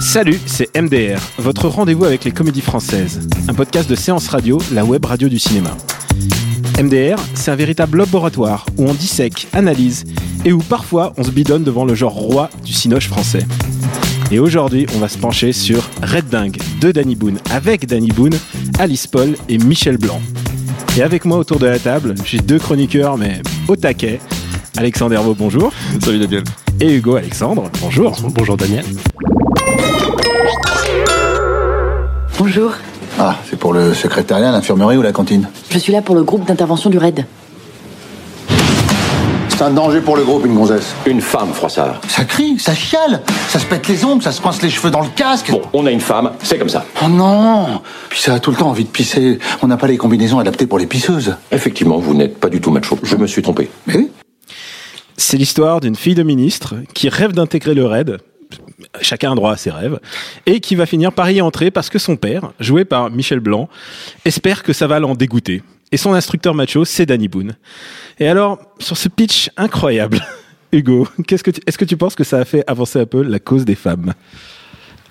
Salut, 0.00 0.38
c'est 0.46 0.70
MDR, 0.80 1.18
votre 1.38 1.68
rendez-vous 1.68 2.04
avec 2.04 2.24
les 2.24 2.30
comédies 2.30 2.60
françaises, 2.60 3.28
un 3.48 3.54
podcast 3.54 3.90
de 3.90 3.96
séance 3.96 4.28
radio, 4.28 4.58
la 4.72 4.84
web 4.84 5.04
radio 5.04 5.28
du 5.28 5.40
cinéma. 5.40 5.76
MDR, 6.80 7.18
c'est 7.34 7.50
un 7.50 7.56
véritable 7.56 7.98
laboratoire 7.98 8.64
où 8.76 8.84
on 8.88 8.94
dissèque, 8.94 9.48
analyse 9.52 10.04
et 10.44 10.52
où 10.52 10.58
parfois 10.58 11.14
on 11.16 11.24
se 11.24 11.32
bidonne 11.32 11.64
devant 11.64 11.84
le 11.84 11.96
genre 11.96 12.14
roi 12.14 12.48
du 12.64 12.72
cinoche 12.72 13.08
français. 13.08 13.44
Et 14.30 14.38
aujourd'hui, 14.38 14.86
on 14.94 14.98
va 14.98 15.08
se 15.08 15.18
pencher 15.18 15.52
sur 15.52 15.90
Red 16.02 16.28
Dingue 16.28 16.58
de 16.80 16.92
Danny 16.92 17.16
Boone 17.16 17.38
avec 17.50 17.86
Danny 17.86 18.12
Boone, 18.12 18.38
Alice 18.78 19.08
Paul 19.08 19.34
et 19.48 19.58
Michel 19.58 19.96
Blanc. 19.96 20.20
Et 20.96 21.02
avec 21.02 21.24
moi 21.24 21.38
autour 21.38 21.58
de 21.58 21.66
la 21.66 21.80
table, 21.80 22.14
j'ai 22.24 22.38
deux 22.38 22.60
chroniqueurs 22.60 23.18
mais 23.18 23.42
au 23.66 23.74
taquet. 23.74 24.20
Alexandre 24.76 25.14
Herbeau, 25.14 25.34
bonjour. 25.38 25.72
Salut 26.02 26.18
Daniel. 26.18 26.44
Et 26.80 26.94
Hugo 26.94 27.16
Alexandre, 27.16 27.64
bonjour. 27.80 28.16
Bonjour 28.34 28.56
Daniel. 28.56 28.84
Bonjour, 32.38 32.72
Ah, 33.18 33.36
c'est 33.48 33.58
pour 33.58 33.72
le 33.74 33.92
secrétariat, 33.94 34.50
l'infirmerie 34.50 34.96
ou 34.96 35.02
la 35.02 35.12
cantine 35.12 35.48
je 35.70 35.78
suis 35.78 35.92
là 35.92 36.02
pour 36.02 36.14
le 36.14 36.22
groupe 36.24 36.46
d'intervention 36.46 36.90
du 36.90 36.98
RAID. 36.98 37.24
C'est 39.48 39.62
un 39.62 39.70
danger 39.70 40.00
pour 40.00 40.16
le 40.16 40.24
groupe, 40.24 40.44
une 40.46 40.54
gonzesse. 40.54 40.94
Une 41.06 41.20
femme, 41.20 41.52
Froissart. 41.52 42.00
Ça 42.08 42.24
crie, 42.24 42.58
ça 42.58 42.74
chiale, 42.74 43.20
ça 43.48 43.58
se 43.58 43.66
pète 43.66 43.86
les 43.88 44.04
ongles, 44.04 44.22
ça 44.22 44.32
se 44.32 44.40
coince 44.40 44.60
les 44.62 44.70
cheveux 44.70 44.90
dans 44.90 45.02
le 45.02 45.08
casque. 45.14 45.50
Bon, 45.50 45.62
on 45.74 45.86
a 45.86 45.90
une 45.92 46.00
femme, 46.00 46.32
c'est 46.42 46.58
comme 46.58 46.68
ça. 46.70 46.84
Oh 47.04 47.08
non 47.08 47.80
Puis 48.08 48.20
ça 48.22 48.34
a 48.34 48.40
tout 48.40 48.50
le 48.50 48.56
temps 48.56 48.70
envie 48.70 48.84
de 48.84 48.88
pisser. 48.90 49.38
On 49.62 49.68
n'a 49.68 49.76
pas 49.76 49.86
les 49.86 49.98
combinaisons 49.98 50.38
adaptées 50.40 50.66
pour 50.66 50.78
les 50.78 50.86
pisseuses. 50.86 51.36
Effectivement, 51.52 51.98
vous 51.98 52.14
n'êtes 52.14 52.40
pas 52.40 52.48
du 52.48 52.60
tout 52.60 52.70
macho. 52.70 52.98
Je 53.02 53.14
me 53.16 53.26
suis 53.26 53.42
trompé. 53.42 53.70
Mais 53.86 53.96
oui 53.96 54.10
C'est 55.16 55.36
l'histoire 55.36 55.80
d'une 55.80 55.96
fille 55.96 56.14
de 56.14 56.22
ministre 56.22 56.74
qui 56.94 57.08
rêve 57.08 57.32
d'intégrer 57.32 57.74
le 57.74 57.84
RAID. 57.86 58.18
Chacun 59.00 59.32
a 59.32 59.34
droit 59.34 59.52
à 59.52 59.56
ses 59.56 59.70
rêves. 59.70 59.98
Et 60.46 60.60
qui 60.60 60.74
va 60.74 60.86
finir 60.86 61.12
par 61.12 61.30
y 61.30 61.40
entrer 61.40 61.70
parce 61.70 61.88
que 61.90 61.98
son 61.98 62.16
père, 62.16 62.52
joué 62.60 62.84
par 62.84 63.10
Michel 63.10 63.40
Blanc, 63.40 63.68
espère 64.24 64.62
que 64.62 64.72
ça 64.72 64.86
va 64.86 64.98
l'en 65.00 65.14
dégoûter. 65.14 65.62
Et 65.92 65.96
son 65.96 66.14
instructeur 66.14 66.54
macho, 66.54 66.84
c'est 66.84 67.06
Danny 67.06 67.28
Boone. 67.28 67.52
Et 68.18 68.26
alors, 68.28 68.58
sur 68.78 68.96
ce 68.96 69.08
pitch 69.08 69.50
incroyable, 69.56 70.20
Hugo, 70.72 71.06
qu'est-ce 71.26 71.42
que 71.44 71.50
tu- 71.50 71.60
est-ce 71.66 71.76
que 71.78 71.84
tu 71.84 71.96
penses 71.96 72.14
que 72.14 72.24
ça 72.24 72.38
a 72.38 72.44
fait 72.44 72.64
avancer 72.66 72.98
un 73.00 73.06
peu 73.06 73.22
la 73.22 73.38
cause 73.38 73.64
des 73.64 73.74
femmes? 73.74 74.14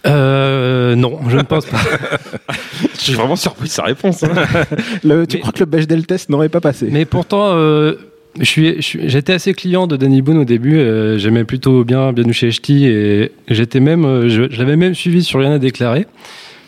Euh, 0.08 0.96
non, 0.96 1.20
je 1.30 1.38
ne 1.38 1.44
pense 1.44 1.66
pas. 1.68 1.78
Je 2.96 3.00
suis 3.00 3.14
vraiment 3.14 3.36
surpris 3.36 3.68
de 3.68 3.74
sa 3.74 3.84
réponse. 3.84 4.24
hein. 4.24 4.30
Le- 5.04 5.26
Tu 5.28 5.38
Mais- 5.38 5.42
crois 5.42 5.54
que 5.54 5.60
le 5.60 5.66
Bechdel 5.66 6.06
test 6.08 6.30
n'aurait 6.30 6.50
pas 6.50 6.62
passé? 6.62 6.88
Mais 6.92 7.06
pourtant, 7.06 7.54
euh, 7.56 7.96
j'étais 8.40 9.34
assez 9.34 9.54
client 9.54 9.88
de 9.88 9.98
Danny 9.98 10.22
Boone 10.22 10.38
au 10.38 10.46
début. 10.46 10.78
euh, 10.78 11.18
J'aimais 11.18 11.44
plutôt 11.44 11.84
bien 11.84 12.14
Bienvenue 12.14 12.34
chez 12.34 12.52
Ch'ti 12.52 12.86
et 12.86 13.32
j'étais 13.48 13.80
même, 13.80 14.06
euh, 14.06 14.30
je, 14.30 14.44
l'avais 14.58 14.78
même 14.78 14.96
suivi 14.96 15.24
sur 15.24 15.40
Rien 15.40 15.54
à 15.54 15.60
déclarer, 15.60 16.06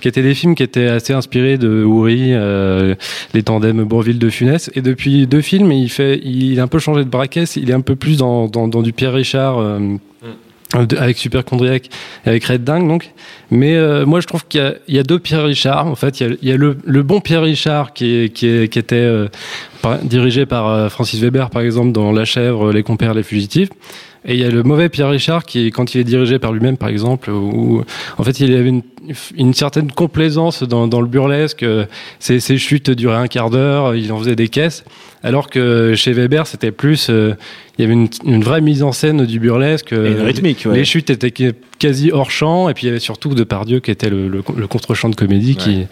qui 0.01 0.07
étaient 0.07 0.21
des 0.23 0.33
films 0.33 0.55
qui 0.55 0.63
étaient 0.63 0.87
assez 0.87 1.13
inspirés 1.13 1.57
de 1.57 1.83
Houry, 1.83 2.33
euh, 2.33 2.95
les 3.33 3.43
tandems 3.43 3.83
Bourville 3.83 4.19
de 4.19 4.29
Funès. 4.29 4.69
Et 4.75 4.81
depuis 4.81 5.27
deux 5.27 5.41
films, 5.41 5.71
il 5.71 5.89
fait, 5.89 6.19
il 6.23 6.59
a 6.59 6.63
un 6.63 6.67
peu 6.67 6.79
changé 6.79 7.03
de 7.05 7.09
braquet. 7.09 7.43
Il 7.55 7.69
est 7.69 7.73
un 7.73 7.81
peu 7.81 7.95
plus 7.95 8.17
dans, 8.17 8.47
dans, 8.47 8.81
du 8.81 8.91
Pierre 8.91 9.13
Richard. 9.13 9.59
euh, 9.59 9.79
avec 10.73 11.17
Superchondriac 11.17 11.89
et 12.25 12.29
avec 12.29 12.45
Red 12.45 12.63
Dingue 12.63 12.87
donc. 12.87 13.11
Mais 13.51 13.75
euh, 13.75 14.05
moi 14.05 14.19
je 14.19 14.27
trouve 14.27 14.45
qu'il 14.47 14.79
y 14.87 14.99
a, 14.99 15.03
deux 15.03 15.19
Pierre 15.19 15.45
Richard 15.45 15.87
en 15.87 15.95
fait. 15.95 16.19
Il 16.19 16.37
y 16.41 16.51
a, 16.51 16.55
il 16.55 16.75
le, 16.83 17.03
bon 17.03 17.19
Pierre 17.19 17.43
Richard 17.43 17.93
qui, 17.93 18.31
qui, 18.33 18.67
qui 18.69 18.79
était 18.79 18.95
euh, 18.95 19.27
dirigé 20.03 20.45
par 20.45 20.67
euh, 20.67 20.89
Francis 20.89 21.19
Weber 21.19 21.49
par 21.49 21.61
exemple 21.61 21.91
dans 21.91 22.11
La 22.11 22.25
Chèvre, 22.25 22.71
Les 22.71 22.83
Compères, 22.83 23.13
Les 23.13 23.23
Fugitifs 23.23 23.69
et 24.25 24.33
il 24.33 24.39
y 24.39 24.43
a 24.43 24.49
le 24.49 24.63
mauvais 24.63 24.89
Pierre 24.89 25.09
Richard 25.09 25.43
qui, 25.45 25.69
quand 25.71 25.95
il 25.95 26.01
est 26.01 26.03
dirigé 26.03 26.39
par 26.39 26.51
lui-même, 26.53 26.77
par 26.77 26.89
exemple, 26.89 27.29
où 27.29 27.83
en 28.17 28.23
fait 28.23 28.39
il 28.39 28.55
avait 28.55 28.69
une, 28.69 28.81
une 29.37 29.53
certaine 29.53 29.91
complaisance 29.91 30.63
dans, 30.63 30.87
dans 30.87 31.01
le 31.01 31.07
burlesque. 31.07 31.63
euh, 31.63 31.85
Ses, 32.19 32.39
ses 32.39 32.57
chutes 32.57 32.89
duraient 32.89 33.17
un 33.17 33.27
quart 33.27 33.49
d'heure, 33.49 33.95
il 33.95 34.11
en 34.11 34.19
faisait 34.19 34.35
des 34.35 34.47
caisses. 34.47 34.83
Alors 35.23 35.49
que 35.49 35.93
chez 35.95 36.11
Weber, 36.11 36.47
c'était 36.47 36.71
plus, 36.71 37.09
euh, 37.09 37.33
il 37.77 37.81
y 37.81 37.85
avait 37.85 37.93
une, 37.93 38.09
une 38.25 38.43
vraie 38.43 38.61
mise 38.61 38.83
en 38.83 38.91
scène 38.91 39.25
du 39.25 39.39
burlesque. 39.39 39.93
Et 39.93 39.95
une 39.95 40.01
euh, 40.19 40.23
rythmique, 40.23 40.65
ouais. 40.65 40.75
Les 40.75 40.85
chutes 40.85 41.09
étaient 41.09 41.33
quasi 41.79 42.11
hors 42.11 42.31
champ, 42.31 42.67
et 42.69 42.73
puis 42.73 42.83
il 42.83 42.87
y 42.87 42.89
avait 42.89 42.99
surtout 42.99 43.33
Depardieu 43.33 43.79
qui 43.79 43.91
était 43.91 44.09
le, 44.09 44.27
le, 44.27 44.43
le 44.55 44.67
contre-champ 44.67 45.09
de 45.09 45.15
comédie 45.15 45.55
qui 45.55 45.85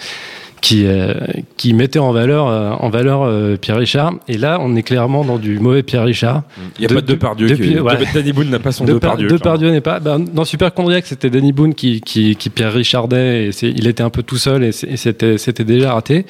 qui 0.62 0.86
euh, 0.86 1.14
qui 1.58 1.74
mettait 1.74 1.98
en 2.00 2.12
valeur 2.12 2.48
euh, 2.48 2.70
en 2.72 2.90
valeur 2.90 3.24
euh, 3.24 3.58
Pierre 3.58 3.78
Richard. 3.78 4.14
Et 4.28 4.38
là, 4.38 4.60
on 4.62 4.76
est 4.76 4.84
clairement 4.84 5.26
dans 5.26 5.38
du 5.40 5.58
mauvais 5.60 5.82
Pierre 5.82 6.04
Richard. 6.06 6.44
Il 6.78 6.82
n'y 6.82 6.86
a 6.86 6.90
De- 6.90 6.94
pas 6.94 7.02
de 7.02 7.08
Depardieu. 7.08 7.48
depuis- 7.50 7.74
qui- 7.74 7.80
ouais. 7.80 7.94
Danny 8.14 8.32
Boone 8.32 8.50
n'a 8.52 8.60
pas 8.60 8.72
son 8.72 8.86
De 8.86 8.94
Depardieu. 8.94 9.28
Depardieu 9.28 9.72
n'est 9.72 9.82
pas. 9.82 10.00
Ben, 10.00 10.20
dans 10.20 10.46
Superchondriac, 10.46 11.06
c'était 11.08 11.32
Danny 11.32 11.52
Boone 11.52 11.74
qui, 11.74 12.00
qui, 12.02 12.36
qui 12.36 12.50
Pierre 12.52 12.74
Richardait 12.74 13.48
et 13.48 13.52
il 13.64 13.88
était 13.88 14.04
un 14.04 14.12
peu 14.12 14.22
tout 14.22 14.38
seul 14.38 14.64
et 14.64 14.72
c'était 14.72 15.38
c'était 15.40 15.64
déjà 15.66 15.94
raté. 15.94 16.26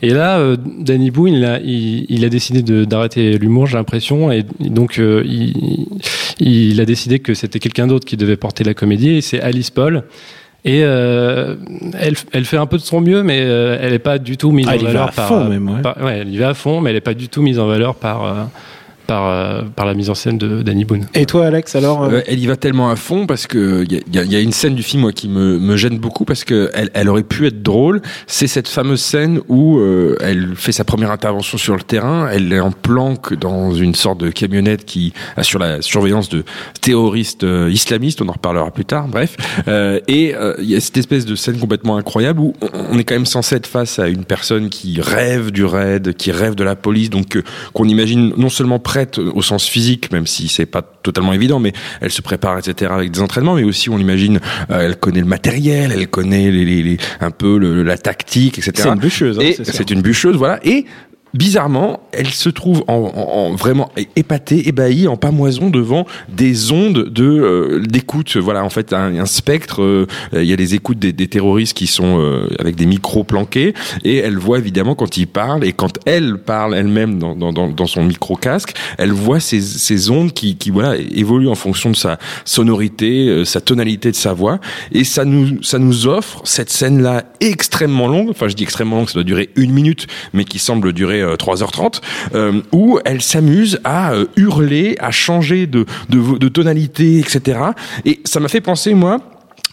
Et 0.00 0.10
là, 0.10 0.38
euh, 0.38 0.56
Danny 0.78 1.10
Boone, 1.10 1.32
il 1.34 1.44
a, 1.44 1.58
il, 1.60 2.06
il 2.08 2.24
a 2.24 2.28
décidé 2.28 2.62
de- 2.62 2.84
d'arrêter 2.84 3.36
l'humour, 3.36 3.66
j'ai 3.66 3.76
l'impression, 3.78 4.30
et 4.30 4.44
donc 4.60 4.98
euh, 5.00 5.22
il, 5.26 5.86
il 6.38 6.80
a 6.80 6.84
décidé 6.84 7.18
que 7.18 7.34
c'était 7.34 7.58
quelqu'un 7.58 7.88
d'autre 7.88 8.06
qui 8.06 8.16
devait 8.16 8.36
porter 8.36 8.62
la 8.64 8.74
comédie. 8.74 9.10
Et 9.10 9.20
c'est 9.22 9.40
Alice 9.40 9.70
Paul. 9.70 10.04
Et 10.64 10.82
euh, 10.84 11.56
elle, 11.98 12.14
elle 12.32 12.44
fait 12.44 12.56
un 12.56 12.66
peu 12.66 12.76
de 12.76 12.82
son 12.82 13.00
mieux, 13.00 13.22
mais 13.24 13.40
euh, 13.42 13.76
elle 13.80 13.90
n'est 13.92 13.98
pas 13.98 14.18
du 14.18 14.36
tout 14.36 14.52
mise 14.52 14.66
Ah, 14.68 14.72
en 14.72 14.74
elle 14.74 14.80
y 14.82 14.84
va 14.84 14.90
valeur 14.92 15.08
à 15.08 15.12
par. 15.12 15.26
fond, 15.28 15.44
même, 15.48 15.68
ouais. 15.68 15.82
par- 15.82 15.96
ouais, 16.00 16.18
elle 16.20 16.28
y 16.32 16.38
va 16.38 16.50
à 16.50 16.54
fond, 16.54 16.80
mais 16.80 16.90
elle 16.90 16.96
n'est 16.96 17.00
pas 17.00 17.14
du 17.14 17.28
tout 17.28 17.42
mise 17.42 17.58
en 17.58 17.66
valeur 17.66 17.96
par. 17.96 18.48
Par, 19.06 19.26
euh, 19.28 19.62
par 19.74 19.86
la 19.86 19.94
mise 19.94 20.10
en 20.10 20.14
scène 20.14 20.38
de 20.38 20.62
Danny 20.62 20.84
Boone. 20.84 21.06
Et 21.14 21.26
toi, 21.26 21.46
Alex, 21.46 21.74
alors 21.76 22.04
euh, 22.04 22.10
Euh, 22.12 22.22
elle 22.26 22.38
y 22.38 22.46
va 22.46 22.56
tellement 22.56 22.90
à 22.90 22.96
fond 22.96 23.26
parce 23.26 23.46
que 23.46 23.84
il 23.84 23.92
y 23.92 23.96
a, 23.96 24.00
y 24.12 24.18
a- 24.18 24.24
il 24.24 24.32
y 24.32 24.36
a 24.36 24.40
une 24.40 24.52
scène 24.52 24.74
du 24.74 24.82
film 24.82 25.02
moi, 25.02 25.12
qui 25.12 25.28
me, 25.28 25.58
me 25.58 25.76
gêne 25.76 25.98
beaucoup 25.98 26.24
parce 26.24 26.44
que 26.44 26.70
elle, 26.74 26.90
elle 26.94 27.08
aurait 27.08 27.22
pu 27.22 27.46
être 27.46 27.62
drôle. 27.62 28.00
C'est 28.26 28.46
cette 28.46 28.68
fameuse 28.68 29.00
scène 29.00 29.40
où 29.48 29.78
euh, 29.78 30.16
elle 30.20 30.54
fait 30.56 30.72
sa 30.72 30.84
première 30.84 31.10
intervention 31.10 31.58
sur 31.58 31.74
le 31.74 31.82
terrain. 31.82 32.28
Elle 32.30 32.52
est 32.52 32.60
en 32.60 32.70
planque 32.72 33.34
dans 33.34 33.72
une 33.74 33.94
sorte 33.94 34.18
de 34.20 34.30
camionnette 34.30 34.84
qui 34.84 35.12
assure 35.36 35.58
la 35.58 35.82
surveillance 35.82 36.28
de 36.28 36.44
terroristes 36.80 37.44
euh, 37.44 37.70
islamistes. 37.70 38.20
On 38.22 38.28
en 38.28 38.32
reparlera 38.32 38.70
plus 38.70 38.84
tard. 38.84 39.08
Bref, 39.08 39.36
Euh, 39.68 40.00
et 40.08 40.34
euh, 40.34 40.54
il 40.58 40.68
y 40.70 40.74
a 40.76 40.80
cette 40.80 40.96
espèce 40.96 41.24
de 41.24 41.34
scène 41.34 41.58
complètement 41.58 41.96
incroyable 41.96 42.40
où 42.40 42.54
on, 42.62 42.68
on 42.92 42.98
est 42.98 43.04
quand 43.04 43.14
même 43.14 43.26
censé 43.26 43.56
être 43.56 43.66
face 43.66 43.98
à 43.98 44.08
une 44.08 44.24
personne 44.24 44.68
qui 44.70 45.00
rêve 45.00 45.50
du 45.50 45.64
raid, 45.64 46.14
qui 46.14 46.32
rêve 46.32 46.54
de 46.54 46.64
la 46.64 46.74
police, 46.76 47.10
donc 47.10 47.36
euh, 47.36 47.42
qu'on 47.72 47.86
imagine 47.88 48.32
non 48.36 48.48
seulement 48.48 48.78
prête 48.92 49.18
au 49.18 49.40
sens 49.40 49.66
physique, 49.66 50.12
même 50.12 50.26
si 50.26 50.48
c'est 50.48 50.66
pas 50.66 50.82
totalement 50.82 51.32
évident, 51.32 51.58
mais 51.60 51.72
elle 52.02 52.10
se 52.12 52.20
prépare, 52.20 52.58
etc., 52.58 52.90
avec 52.94 53.10
des 53.10 53.20
entraînements, 53.20 53.54
mais 53.54 53.64
aussi 53.64 53.88
on 53.88 53.96
imagine, 53.98 54.38
euh, 54.70 54.80
elle 54.86 54.96
connaît 54.96 55.20
le 55.20 55.26
matériel, 55.26 55.92
elle 55.96 56.08
connaît 56.08 56.50
les, 56.50 56.64
les- 56.66 56.82
les- 56.82 56.98
un 57.20 57.30
peu 57.30 57.56
le- 57.56 57.82
la 57.82 57.96
tactique, 57.96 58.58
etc. 58.58 58.72
c'est 58.76 58.88
une 58.94 59.00
bûcheuse. 59.00 59.38
hein, 59.38 59.42
c'est 59.64 59.90
une 59.90 60.02
bûcheuse, 60.02 60.36
voilà. 60.36 60.60
Et 60.62 60.84
bizarrement, 61.34 62.00
elle 62.12 62.28
se 62.30 62.48
trouve 62.48 62.84
en, 62.88 62.94
en- 62.94 63.50
en 63.50 63.54
vraiment 63.54 63.90
épatée, 64.16 64.68
ébahie, 64.68 65.08
en 65.08 65.16
pamoison 65.16 65.70
devant 65.70 66.06
des 66.28 66.72
ondes 66.72 67.08
de 67.08 67.24
euh, 67.24 67.80
d'écoute. 67.86 68.36
Voilà, 68.36 68.64
en 68.64 68.70
fait, 68.70 68.92
un, 68.92 69.16
un 69.18 69.26
spectre. 69.26 69.82
euh, 69.82 70.06
Il 70.32 70.44
y 70.44 70.52
a 70.52 70.56
les 70.56 70.74
écoutes 70.74 70.98
des, 70.98 71.12
des 71.12 71.28
terroristes 71.28 71.76
qui 71.76 71.86
sont 71.86 72.20
euh, 72.20 72.48
avec 72.58 72.76
des 72.76 72.86
micros 72.86 73.24
planqués, 73.24 73.74
et 74.04 74.16
elle 74.18 74.38
voit 74.38 74.58
évidemment 74.58 74.94
quand 74.94 75.16
ils 75.16 75.26
parlent 75.26 75.64
et 75.64 75.72
quand 75.72 75.98
elle 76.06 76.38
parle 76.38 76.74
elle-même 76.74 77.18
dans, 77.18 77.34
dans, 77.34 77.52
dans, 77.52 77.86
son 77.86 78.04
micro 78.04 78.36
casque, 78.36 78.74
elle 78.98 79.12
voit 79.12 79.40
ces, 79.40 79.60
ces 79.60 80.10
ondes 80.10 80.32
qui, 80.32 80.56
qui 80.56 80.70
voilà 80.70 80.96
évoluent 80.96 81.48
en 81.48 81.54
fonction 81.54 81.90
de 81.90 81.96
sa 81.96 82.18
sonorité, 82.44 83.28
euh, 83.28 83.44
sa 83.44 83.60
tonalité 83.60 84.10
de 84.10 84.16
sa 84.16 84.32
voix, 84.32 84.58
et 84.92 85.04
ça 85.04 85.24
nous 85.24 85.62
ça 85.62 85.78
nous 85.78 86.06
offre 86.06 86.40
cette 86.44 86.70
scène-là 86.70 87.24
extrêmement 87.40 88.08
longue. 88.08 88.28
Enfin, 88.30 88.48
je 88.48 88.54
dis 88.54 88.62
extrêmement 88.62 88.96
longue, 88.96 89.08
ça 89.08 89.14
doit 89.14 89.24
durer 89.24 89.50
une 89.56 89.72
minute, 89.72 90.06
mais 90.32 90.44
qui 90.44 90.58
semble 90.58 90.92
durer 90.92 91.21
euh, 91.22 91.36
3h30, 91.36 92.00
euh, 92.34 92.60
où 92.72 92.98
elle 93.04 93.22
s'amuse 93.22 93.80
à 93.84 94.12
euh, 94.12 94.26
hurler, 94.36 94.96
à 95.00 95.10
changer 95.10 95.66
de, 95.66 95.86
de, 96.08 96.38
de 96.38 96.48
tonalité, 96.48 97.18
etc. 97.18 97.60
Et 98.04 98.20
ça 98.24 98.40
m'a 98.40 98.48
fait 98.48 98.60
penser, 98.60 98.94
moi, 98.94 99.18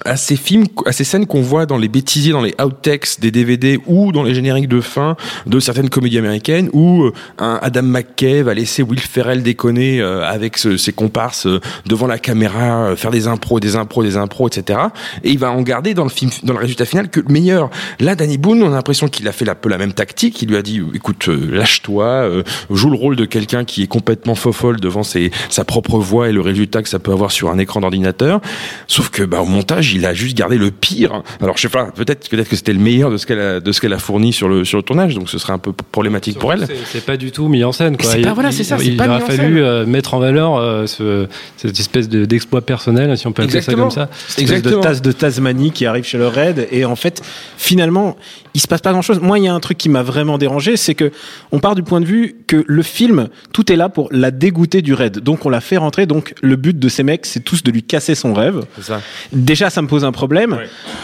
à 0.05 0.15
ces 0.15 0.35
films, 0.35 0.65
à 0.85 0.91
ces 0.91 1.03
scènes 1.03 1.25
qu'on 1.25 1.41
voit 1.41 1.65
dans 1.65 1.77
les 1.77 1.89
bêtisiers, 1.89 2.31
dans 2.31 2.41
les 2.41 2.55
outtakes 2.63 3.19
des 3.19 3.31
DVD 3.31 3.79
ou 3.85 4.11
dans 4.11 4.23
les 4.23 4.33
génériques 4.33 4.69
de 4.69 4.81
fin 4.81 5.15
de 5.45 5.59
certaines 5.59 5.89
comédies 5.89 6.17
américaines 6.17 6.69
où 6.73 7.03
euh, 7.03 7.13
un 7.37 7.59
Adam 7.61 7.83
McKay 7.83 8.41
va 8.41 8.53
laisser 8.53 8.81
Will 8.81 8.99
Ferrell 8.99 9.43
déconner 9.43 9.99
euh, 9.99 10.23
avec 10.23 10.57
ses 10.57 10.93
comparses 10.93 11.47
euh, 11.47 11.59
devant 11.85 12.07
la 12.07 12.17
caméra, 12.17 12.95
faire 12.95 13.11
des 13.11 13.27
impros, 13.27 13.59
des 13.59 13.75
impros, 13.75 14.03
des 14.03 14.15
impros, 14.15 14.47
etc. 14.47 14.79
Et 15.23 15.31
il 15.31 15.39
va 15.39 15.51
en 15.51 15.61
garder 15.61 15.93
dans 15.93 16.03
le 16.03 16.09
film, 16.09 16.31
dans 16.43 16.53
le 16.53 16.59
résultat 16.59 16.85
final 16.85 17.09
que 17.09 17.19
le 17.19 17.31
meilleur. 17.31 17.69
Là, 17.99 18.15
Danny 18.15 18.37
Boone, 18.37 18.63
on 18.63 18.71
a 18.71 18.75
l'impression 18.75 19.07
qu'il 19.07 19.27
a 19.27 19.31
fait 19.31 19.47
un 19.49 19.55
peu 19.55 19.69
la 19.69 19.77
même 19.77 19.93
tactique. 19.93 20.41
Il 20.41 20.49
lui 20.49 20.57
a 20.57 20.61
dit, 20.61 20.81
écoute, 20.93 21.27
lâche-toi, 21.27 22.43
joue 22.69 22.89
le 22.89 22.95
rôle 22.95 23.15
de 23.15 23.25
quelqu'un 23.25 23.65
qui 23.65 23.83
est 23.83 23.87
complètement 23.87 24.35
fofolle 24.35 24.79
devant 24.79 25.03
ses, 25.03 25.31
sa 25.49 25.63
propre 25.65 25.97
voix 25.97 26.29
et 26.29 26.31
le 26.31 26.41
résultat 26.41 26.83
que 26.83 26.89
ça 26.89 26.99
peut 26.99 27.11
avoir 27.11 27.31
sur 27.31 27.49
un 27.49 27.57
écran 27.57 27.81
d'ordinateur. 27.81 28.41
Sauf 28.87 29.09
que, 29.09 29.23
bah, 29.23 29.41
au 29.41 29.45
montage, 29.45 29.88
il 29.93 30.05
a 30.05 30.13
juste 30.13 30.37
gardé 30.37 30.57
le 30.57 30.71
pire. 30.71 31.23
Alors, 31.41 31.57
je 31.57 31.61
sais 31.63 31.69
pas, 31.69 31.85
peut-être, 31.91 32.29
peut-être 32.29 32.49
que 32.49 32.55
c'était 32.55 32.73
le 32.73 32.79
meilleur 32.79 33.11
de 33.11 33.17
ce 33.17 33.25
qu'elle 33.25 33.39
a, 33.39 33.59
de 33.59 33.71
ce 33.71 33.81
qu'elle 33.81 33.93
a 33.93 33.99
fourni 33.99 34.33
sur 34.33 34.47
le, 34.49 34.65
sur 34.65 34.77
le 34.77 34.83
tournage, 34.83 35.15
donc 35.15 35.29
ce 35.29 35.37
serait 35.37 35.53
un 35.53 35.57
peu 35.59 35.71
problématique 35.73 36.37
pour 36.39 36.53
elle. 36.53 36.67
C'est- 36.91 37.05
pas 37.05 37.17
du 37.17 37.31
tout 37.31 37.47
mis 37.47 37.63
en 37.63 37.71
scène. 37.71 37.97
Quoi. 37.97 38.11
Pas- 38.11 38.17
Il- 38.17 38.27
voilà, 38.29 38.51
c'est 38.51 38.63
ça, 38.63 38.75
Il, 38.77 38.83
c'est 38.85 38.91
il 38.91 38.97
pas 38.97 39.07
aurait 39.07 39.21
fallu 39.21 39.61
euh, 39.63 39.85
mettre 39.85 40.13
en 40.13 40.19
valeur 40.19 40.55
euh, 40.57 40.85
ce, 40.85 41.27
cette 41.57 41.79
espèce 41.79 42.07
de- 42.09 42.25
d'exploit 42.25 42.61
personnel, 42.61 43.17
si 43.17 43.25
on 43.27 43.31
peut 43.31 43.43
appeler 43.43 43.57
Exactement. 43.57 43.89
ça 43.89 44.05
comme 44.07 44.15
ça. 44.15 44.23
Cette 44.27 44.43
espèce 44.45 44.61
de 44.61 44.75
tasse 44.81 45.01
de 45.01 45.11
Tasmanie 45.11 45.71
qui 45.71 45.85
arrive 45.85 46.03
chez 46.03 46.17
le 46.17 46.27
raid 46.27 46.67
et 46.71 46.85
en 46.85 46.95
fait 46.95 47.21
finalement 47.57 48.15
il 48.55 48.61
se 48.61 48.67
passe 48.67 48.81
pas 48.81 48.91
grand 48.91 49.01
chose 49.01 49.19
moi 49.19 49.37
il 49.37 49.45
y 49.45 49.47
a 49.47 49.53
un 49.53 49.59
truc 49.59 49.77
qui 49.77 49.89
m'a 49.89 50.01
vraiment 50.03 50.37
dérangé 50.37 50.75
c'est 50.77 50.95
que 50.95 51.11
on 51.51 51.59
part 51.59 51.75
du 51.75 51.83
point 51.83 52.01
de 52.01 52.05
vue 52.05 52.35
que 52.47 52.63
le 52.67 52.81
film 52.83 53.29
tout 53.53 53.71
est 53.71 53.75
là 53.75 53.89
pour 53.89 54.07
la 54.11 54.31
dégoûter 54.31 54.81
du 54.81 54.93
raid 54.93 55.19
donc 55.19 55.45
on 55.45 55.49
l'a 55.49 55.61
fait 55.61 55.77
rentrer 55.77 56.05
donc 56.05 56.33
le 56.41 56.55
but 56.55 56.77
de 56.77 56.89
ces 56.89 57.03
mecs 57.03 57.25
c'est 57.25 57.41
tous 57.43 57.63
de 57.63 57.71
lui 57.71 57.83
casser 57.83 58.15
son 58.15 58.33
rêve 58.33 58.61
C'est 58.77 58.85
ça. 58.85 59.01
déjà 59.33 59.69
ça 59.69 59.78
me 59.81 59.87
pose 59.87 60.03
un 60.05 60.11
problème. 60.11 60.59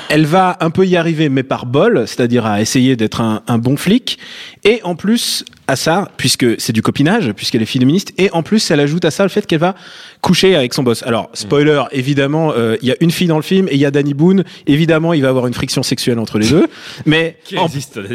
Elle 0.10 0.26
va 0.26 0.58
un 0.60 0.70
peu 0.70 0.86
y 0.86 0.96
arriver 0.98 1.30
mais 1.30 1.44
par 1.44 1.66
bol 1.66 2.04
c'est-à-dire 2.08 2.46
à 2.46 2.62
essayer 2.62 2.96
d'être 2.96 3.22
un, 3.22 3.42
un 3.48 3.58
bon 3.58 3.78
flic. 3.78 4.18
Et 4.64 4.82
en 4.84 4.96
plus 4.96 5.46
à 5.68 5.76
ça 5.76 6.10
puisque 6.18 6.46
c'est 6.60 6.74
du 6.74 6.82
copinage 6.84 7.32
puisqu'elle 7.34 7.62
est 7.64 7.66
féministe 7.66 8.14
et 8.20 8.30
en 8.32 8.44
plus 8.44 8.70
elle 8.70 8.80
ajoute 8.80 9.04
à 9.06 9.10
ça 9.12 9.24
le 9.24 9.30
fait 9.30 9.46
qu'elle 9.48 9.60
va 9.60 9.74
coucher 10.22 10.56
avec 10.56 10.74
son 10.74 10.84
boss. 10.84 11.02
Alors 11.04 11.30
spoiler 11.34 11.82
évidemment 11.92 12.52
euh, 12.56 12.78
il 12.82 12.88
y 12.88 12.92
a 12.92 12.96
une 13.00 13.10
fille 13.12 13.28
dans 13.28 13.36
le 13.38 13.42
film 13.44 13.68
et 13.70 13.74
il 13.74 13.80
y 13.80 13.86
a 13.86 13.92
Danny 13.92 14.14
Boone. 14.14 14.44
Évidemment 14.68 15.14
il 15.14 15.22
va 15.24 15.30
avoir 15.30 15.48
une 15.48 15.54
friction 15.54 15.82
sexuelle 15.84 16.20
entre 16.20 16.38
les 16.40 16.48
deux. 16.50 16.68
Mais 17.06 17.38
en, 17.58 17.68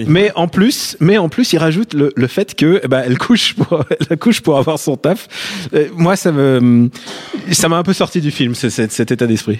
mais 0.06 0.30
en 0.36 0.48
plus 0.48 0.96
mais 1.00 1.18
en 1.18 1.28
plus 1.28 1.52
il 1.52 1.58
rajoute 1.58 1.94
le, 1.94 2.12
le 2.14 2.26
fait 2.26 2.54
que 2.54 2.80
eh 2.84 2.88
ben, 2.88 3.02
elle 3.04 3.18
couche 3.18 3.54
pour 3.54 3.84
elle 4.10 4.16
couche 4.18 4.40
pour 4.40 4.56
avoir 4.58 4.78
son 4.78 4.96
taf. 4.96 5.28
Euh, 5.74 5.88
moi 5.96 6.14
ça 6.16 6.30
me 6.32 6.88
ça 7.52 7.68
m'a 7.68 7.76
un 7.78 7.82
peu 7.82 7.92
sorti 7.92 8.20
du 8.20 8.30
film 8.30 8.54
ce- 8.54 8.68
cet, 8.70 8.92
cet 8.92 9.10
état 9.10 9.26
d'esprit 9.26 9.58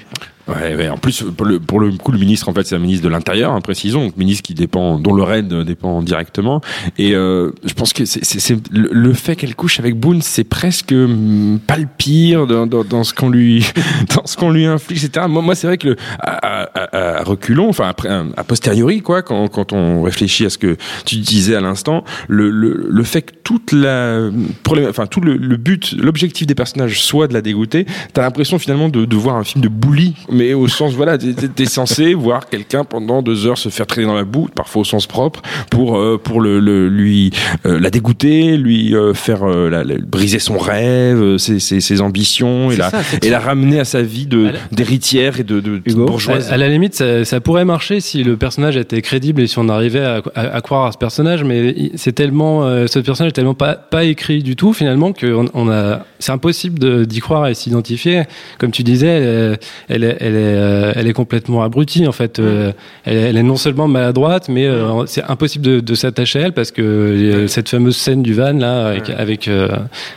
Ouais, 0.51 0.75
ouais, 0.75 0.89
en 0.89 0.97
plus, 0.97 1.23
pour 1.37 1.47
le, 1.47 1.61
pour 1.61 1.79
le 1.79 1.93
coup, 1.93 2.11
le 2.13 2.19
ministre, 2.19 2.49
en 2.49 2.53
fait, 2.53 2.67
c'est 2.67 2.75
un 2.75 2.81
ministre 2.81 3.05
de 3.05 3.09
l'Intérieur, 3.09 3.53
hein, 3.53 3.61
précisons, 3.61 4.07
donc 4.07 4.17
ministre 4.17 4.43
qui 4.43 4.55
dépend, 4.55 4.99
dont 4.99 5.15
le 5.15 5.23
raid 5.23 5.47
dépend 5.63 6.03
directement. 6.03 6.61
Et 6.99 7.15
euh, 7.15 7.53
je 7.65 7.73
pense 7.75 7.93
que 7.93 8.05
c'est, 8.05 8.25
c'est, 8.25 8.41
c'est- 8.41 8.59
le, 8.73 9.13
fait 9.13 9.37
qu'elle 9.37 9.55
couche 9.55 9.79
avec 9.79 9.95
Boone, 9.97 10.23
c'est 10.23 10.45
presque 10.45 10.93
hum, 10.93 11.61
pas 11.67 11.77
le 11.77 11.87
pire 11.99 12.47
dans, 12.47 12.67
dans, 12.67 12.85
dans 12.85 13.05
ce 13.05 13.15
qu'on 13.15 13.29
lui, 13.29 13.65
dans 14.17 14.27
ce 14.27 14.37
qu'on 14.37 14.51
lui 14.51 14.67
inflige, 14.67 15.05
etc. 15.05 15.27
Moi, 15.29 15.43
moi, 15.43 15.55
c'est 15.55 15.67
vrai 15.67 15.79
que 15.79 15.89
le, 15.89 15.97
à, 16.19 16.60
à, 16.60 16.60
à 16.75 17.23
reculons, 17.25 17.69
enfin 17.69 17.89
après, 17.89 18.09
à 18.37 18.45
posteriori, 18.45 19.01
quoi, 19.01 19.23
quand, 19.23 19.49
quand 19.49 19.73
on 19.73 20.03
réfléchit 20.03 20.47
à 20.47 20.51
ce 20.51 20.59
que 20.59 20.77
tu 21.05 21.17
disais 21.17 21.55
à 21.55 21.61
l'instant, 21.61 22.05
le, 22.29 22.51
le, 22.51 22.87
le 22.89 23.03
fait 23.05 23.23
que 23.23 23.33
toute 23.45 23.73
la, 23.73 24.29
problème, 24.63 24.87
enfin 24.89 25.07
tout 25.07 25.21
le, 25.21 25.37
le 25.37 25.57
but, 25.57 25.95
l'objectif 25.99 26.47
des 26.47 26.55
personnages 26.55 27.01
soit 27.03 27.27
de 27.29 27.35
la 27.35 27.41
dégoûter, 27.43 27.87
t'as 28.13 28.23
l'impression 28.23 28.59
finalement 28.59 28.89
de, 28.89 29.05
de 29.05 29.17
voir 29.17 29.37
un 29.37 29.45
film 29.45 29.63
de 29.63 29.69
bully, 29.69 30.15
mais 30.31 30.55
au 30.55 30.69
sens 30.69 30.93
voilà, 30.95 31.19
t'es- 31.19 31.65
censé 31.67 32.15
voir 32.15 32.49
quelqu'un 32.49 32.85
pendant 32.85 33.23
deux 33.23 33.47
heures 33.47 33.59
se 33.59 33.69
faire 33.69 33.87
traîner 33.87 34.07
dans 34.07 34.15
la 34.15 34.25
boue, 34.25 34.49
parfois 34.55 34.83
au 34.83 34.85
sens 34.85 35.07
propre, 35.07 35.43
pour 35.71 35.99
euh, 35.99 36.19
pour 36.23 36.41
le, 36.41 36.61
le 36.61 36.89
lui 36.89 37.31
euh, 37.67 37.79
la 37.81 37.91
dégoûter, 37.91 38.57
lui 38.57 38.95
euh, 38.95 39.15
faire 39.15 39.43
euh, 39.49 39.69
la- 39.71 39.85
la- 39.85 39.99
briser 39.99 40.39
son 40.39 40.59
rêve, 40.59 41.21
euh, 41.21 41.39
ses, 41.39 41.59
ses, 41.61 41.81
ses 41.81 42.01
ambitions, 42.01 42.71
et 42.71 42.77
la 42.77 42.91
ça, 42.91 43.01
et 43.23 43.31
la 43.31 43.39
ramener 43.41 43.81
à 43.81 43.85
sa 43.85 44.03
vie 44.03 44.27
de 44.27 44.51
d'héritière 44.73 45.41
et 45.41 45.45
de, 45.45 45.61
de 45.61 45.81
Hugo 45.85 46.07
bourgeoise. 46.07 46.51
La 46.61 46.69
limite, 46.69 46.95
ça, 46.95 47.41
pourrait 47.41 47.65
marcher 47.65 48.01
si 48.01 48.23
le 48.23 48.37
personnage 48.37 48.77
était 48.77 49.03
crédible 49.03 49.43
et 49.43 49.47
si 49.47 49.59
on 49.59 49.69
arrivait 49.69 50.05
à, 50.35 50.61
croire 50.61 50.87
à 50.87 50.93
ce 50.93 50.99
personnage, 50.99 51.45
mais 51.45 51.91
c'est 51.97 52.13
tellement, 52.13 52.65
euh, 52.65 52.87
ce 52.87 52.99
personnage 52.99 53.31
est 53.31 53.35
tellement 53.35 53.55
pas, 53.55 54.05
écrit 54.05 54.43
du 54.43 54.57
tout 54.57 54.73
finalement 54.73 55.13
que 55.13 55.27
on, 55.27 55.47
on 55.55 55.71
a, 55.71 56.05
c'est 56.21 56.31
impossible 56.33 56.79
de- 56.79 57.05
d'y 57.05 57.19
croire 57.19 57.49
et 57.49 57.55
s'identifier. 57.55 58.23
Comme 58.59 58.71
tu 58.71 58.85
disais, 58.85 59.09
elle, 59.09 59.25
est- 59.25 59.59
elle, 59.89 60.05
est, 60.05 60.17
elle, 60.21 60.35
est, 60.35 60.55
euh, 60.57 60.93
elle 60.95 61.09
est 61.09 61.13
complètement 61.13 61.63
abrutie 61.65 62.07
en 62.07 62.13
fait. 62.13 62.39
Euh, 62.39 62.73
Elle, 63.05 63.17
est- 63.17 63.21
elle 63.31 63.37
est 63.37 63.43
non 63.43 63.57
seulement 63.57 63.89
maladroite, 63.89 64.49
mais 64.49 64.67
euh, 64.67 65.05
c'est 65.07 65.25
impossible 65.25 65.65
de, 65.65 65.81
de 65.81 65.95
s'attacher 65.95 66.39
à 66.39 66.43
elle 66.47 66.53
parce 66.53 66.71
que 66.71 66.83
euh, 66.83 67.47
cette 67.49 67.69
fameuse 67.69 67.97
scène 67.97 68.23
du 68.23 68.35
van 68.35 68.53
là, 68.53 68.87
avec, 68.89 69.11
avec, 69.11 69.49
euh, 69.49 69.69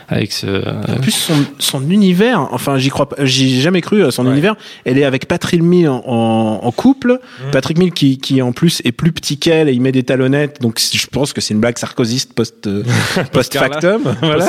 avec 0.08 0.30
ce. 0.32 0.46
En 0.90 1.00
plus, 1.00 1.10
son, 1.10 1.34
son 1.58 1.90
univers, 1.90 2.48
enfin, 2.52 2.76
j'y 2.78 2.90
crois 2.90 3.08
pas, 3.08 3.16
j'y 3.24 3.58
ai 3.58 3.60
jamais 3.60 3.80
cru 3.80 4.04
à 4.04 4.10
son 4.10 4.30
univers. 4.30 4.54
Elle 4.84 4.98
est 4.98 5.04
avec 5.04 5.26
Patrick 5.26 5.62
Mill 5.62 5.88
en, 5.88 6.02
en, 6.06 6.60
en 6.62 6.70
couple. 6.70 7.18
Patrick 7.52 7.78
Mill 7.78 7.92
qui, 7.92 8.18
qui, 8.18 8.42
en 8.42 8.52
plus, 8.52 8.80
est 8.84 8.92
plus 8.92 9.12
petit 9.12 9.38
qu'elle 9.38 9.68
et 9.68 9.72
il 9.72 9.80
met 9.80 9.92
des 9.92 10.02
talonnettes. 10.02 10.60
Donc, 10.60 10.78
je 10.80 11.06
pense 11.06 11.32
que 11.32 11.40
c'est 11.40 11.54
une 11.54 11.60
blague 11.60 11.78
sarkozyste 11.78 12.34
post, 12.34 12.66
euh, 12.66 12.82
post-factum. 13.32 14.02
voilà. 14.20 14.44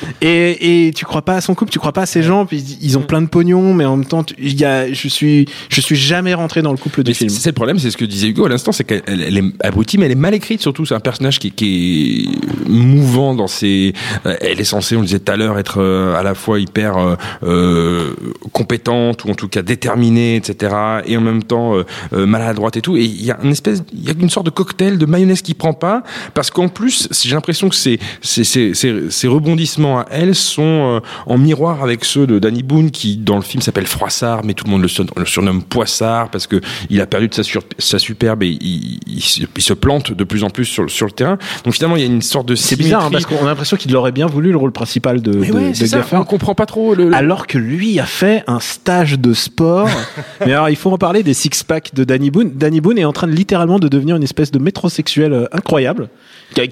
Et, 0.22 0.85
et 0.88 0.92
tu 0.92 1.04
crois 1.04 1.22
pas 1.22 1.34
à 1.36 1.40
son 1.40 1.54
couple, 1.54 1.70
tu 1.72 1.78
crois 1.78 1.92
pas 1.92 2.02
à 2.02 2.06
ces 2.06 2.22
gens, 2.22 2.46
puis 2.46 2.58
ils- 2.80 2.96
ont 2.98 3.02
plein 3.02 3.20
de 3.20 3.26
pognon, 3.26 3.74
mais 3.74 3.84
en 3.84 3.96
même 3.96 4.06
temps, 4.06 4.24
il 4.38 4.58
y 4.58 4.64
a, 4.64 4.90
je 4.92 5.08
suis, 5.08 5.46
je 5.68 5.80
suis 5.80 5.96
jamais 5.96 6.32
rentré 6.34 6.62
dans 6.62 6.70
le 6.72 6.78
couple 6.78 7.02
du 7.02 7.10
Mais 7.10 7.14
film. 7.14 7.28
c'est 7.30 7.50
le 7.50 7.54
problème, 7.54 7.78
c'est 7.78 7.90
ce 7.90 7.96
que 7.96 8.04
disait 8.06 8.28
Hugo 8.28 8.46
à 8.46 8.48
l'instant, 8.48 8.72
c'est 8.72 8.84
qu'elle 8.84 9.02
elle 9.06 9.36
est 9.36 9.44
abrutie, 9.60 9.98
mais 9.98 10.06
elle 10.06 10.12
est 10.12 10.14
mal 10.14 10.34
écrite 10.34 10.60
surtout. 10.62 10.86
C'est 10.86 10.94
un 10.94 11.00
personnage 11.00 11.38
qui, 11.38 11.50
qui 11.52 12.28
est 12.64 12.68
mouvant 12.68 13.34
dans 13.34 13.46
ses. 13.48 13.92
euh, 14.24 14.36
Elle 14.40 14.60
est 14.60 14.64
censée, 14.64 14.96
on 14.96 15.00
le 15.00 15.06
disait 15.06 15.18
tout 15.20 15.30
à 15.32 15.36
l'heure, 15.36 15.58
être 15.58 15.80
euh, 15.80 16.14
à 16.16 16.22
la 16.22 16.34
fois 16.34 16.58
hyper 16.60 17.16
euh, 17.42 18.14
compétente 18.52 19.24
ou 19.24 19.30
en 19.30 19.34
tout 19.34 19.48
cas 19.48 19.62
déterminée, 19.62 20.36
etc. 20.36 20.74
Et 21.06 21.16
en 21.16 21.20
même 21.20 21.42
temps 21.42 21.74
euh, 22.12 22.26
maladroite 22.26 22.76
et 22.76 22.80
tout. 22.82 22.96
Et 22.96 23.04
il 23.04 23.24
y 23.24 23.30
a 23.30 23.38
une 23.42 23.50
espèce, 23.52 23.82
il 23.92 24.04
y 24.04 24.10
a 24.10 24.14
une 24.18 24.30
sorte 24.30 24.46
de 24.46 24.50
cocktail 24.50 24.98
de 24.98 25.06
mayonnaise 25.06 25.42
qui 25.42 25.54
prend 25.54 25.72
pas, 25.74 26.02
parce 26.34 26.50
qu'en 26.50 26.68
plus, 26.68 27.08
j'ai 27.24 27.34
l'impression 27.34 27.68
que 27.68 27.74
ces, 27.74 27.98
ces, 28.20 28.44
ces, 28.44 28.72
ces 28.74 29.28
rebondissements 29.28 30.00
à 30.00 30.06
elle 30.10 30.34
sont 30.34 30.75
euh, 30.96 31.00
en 31.26 31.38
miroir 31.38 31.82
avec 31.82 32.04
ceux 32.04 32.26
de 32.26 32.38
Danny 32.38 32.62
Boone, 32.62 32.90
qui 32.90 33.16
dans 33.16 33.36
le 33.36 33.42
film 33.42 33.62
s'appelle 33.62 33.86
Froissart, 33.86 34.44
mais 34.44 34.54
tout 34.54 34.64
le 34.64 34.70
monde 34.70 34.82
le, 34.82 35.24
surnomme 35.26 35.62
Poissard 35.62 36.30
parce 36.30 36.46
que 36.46 36.60
il 36.90 37.00
a 37.00 37.06
perdu 37.06 37.28
de 37.28 37.34
sa, 37.34 37.42
sur- 37.42 37.62
sa 37.78 37.98
superbe 37.98 38.42
et 38.42 38.48
il, 38.60 38.98
il 39.06 39.22
se, 39.22 39.42
il 39.56 39.62
se 39.62 39.72
plante 39.72 40.12
de 40.12 40.24
plus 40.24 40.44
en 40.44 40.50
plus 40.50 40.64
sur, 40.64 40.82
le- 40.82 40.88
sur 40.88 41.06
le 41.06 41.12
terrain. 41.12 41.38
Donc 41.64 41.74
finalement, 41.74 41.96
il 41.96 42.00
y 42.00 42.04
a 42.04 42.08
une 42.08 42.22
sorte 42.22 42.46
de 42.48 42.54
C'est 42.54 42.76
bizarre, 42.76 43.04
hein, 43.06 43.10
parce 43.10 43.26
qu'on 43.26 43.42
a 43.44 43.48
l'impression 43.48 43.76
qu'il 43.76 43.94
aurait 43.96 44.12
bien 44.12 44.26
voulu 44.26 44.50
le 44.50 44.56
rôle 44.56 44.72
principal 44.72 45.20
de, 45.22 45.32
Mais 45.32 45.48
de, 45.48 45.52
ouais, 45.52 45.70
de 45.70 45.74
ça, 45.86 46.02
on 46.12 46.24
comprend 46.24 46.54
pas 46.54 46.66
trop 46.66 46.94
le. 46.94 47.08
le- 47.10 47.14
Alors 47.14 47.46
que 47.46 47.58
lui 47.58 47.98
a 48.00 48.06
fait 48.06 48.44
un 48.46 48.60
stage 48.60 49.18
de 49.18 49.32
sport. 49.34 49.88
Mais 50.46 50.52
alors, 50.52 50.68
il 50.68 50.76
faut 50.76 50.90
en 50.90 50.98
parler 50.98 51.22
des 51.22 51.34
six-packs 51.34 51.94
de 51.94 52.04
Danny 52.04 52.30
Boone. 52.30 52.52
Danny 52.54 52.80
Boone 52.80 52.98
est 52.98 53.04
en 53.04 53.12
train 53.12 53.26
de 53.26 53.32
littéralement 53.32 53.78
de 53.78 53.88
devenir 53.88 54.16
une 54.16 54.22
espèce 54.22 54.50
de 54.50 54.58
métrosexuel 54.58 55.32
euh, 55.32 55.46
incroyable. 55.52 56.08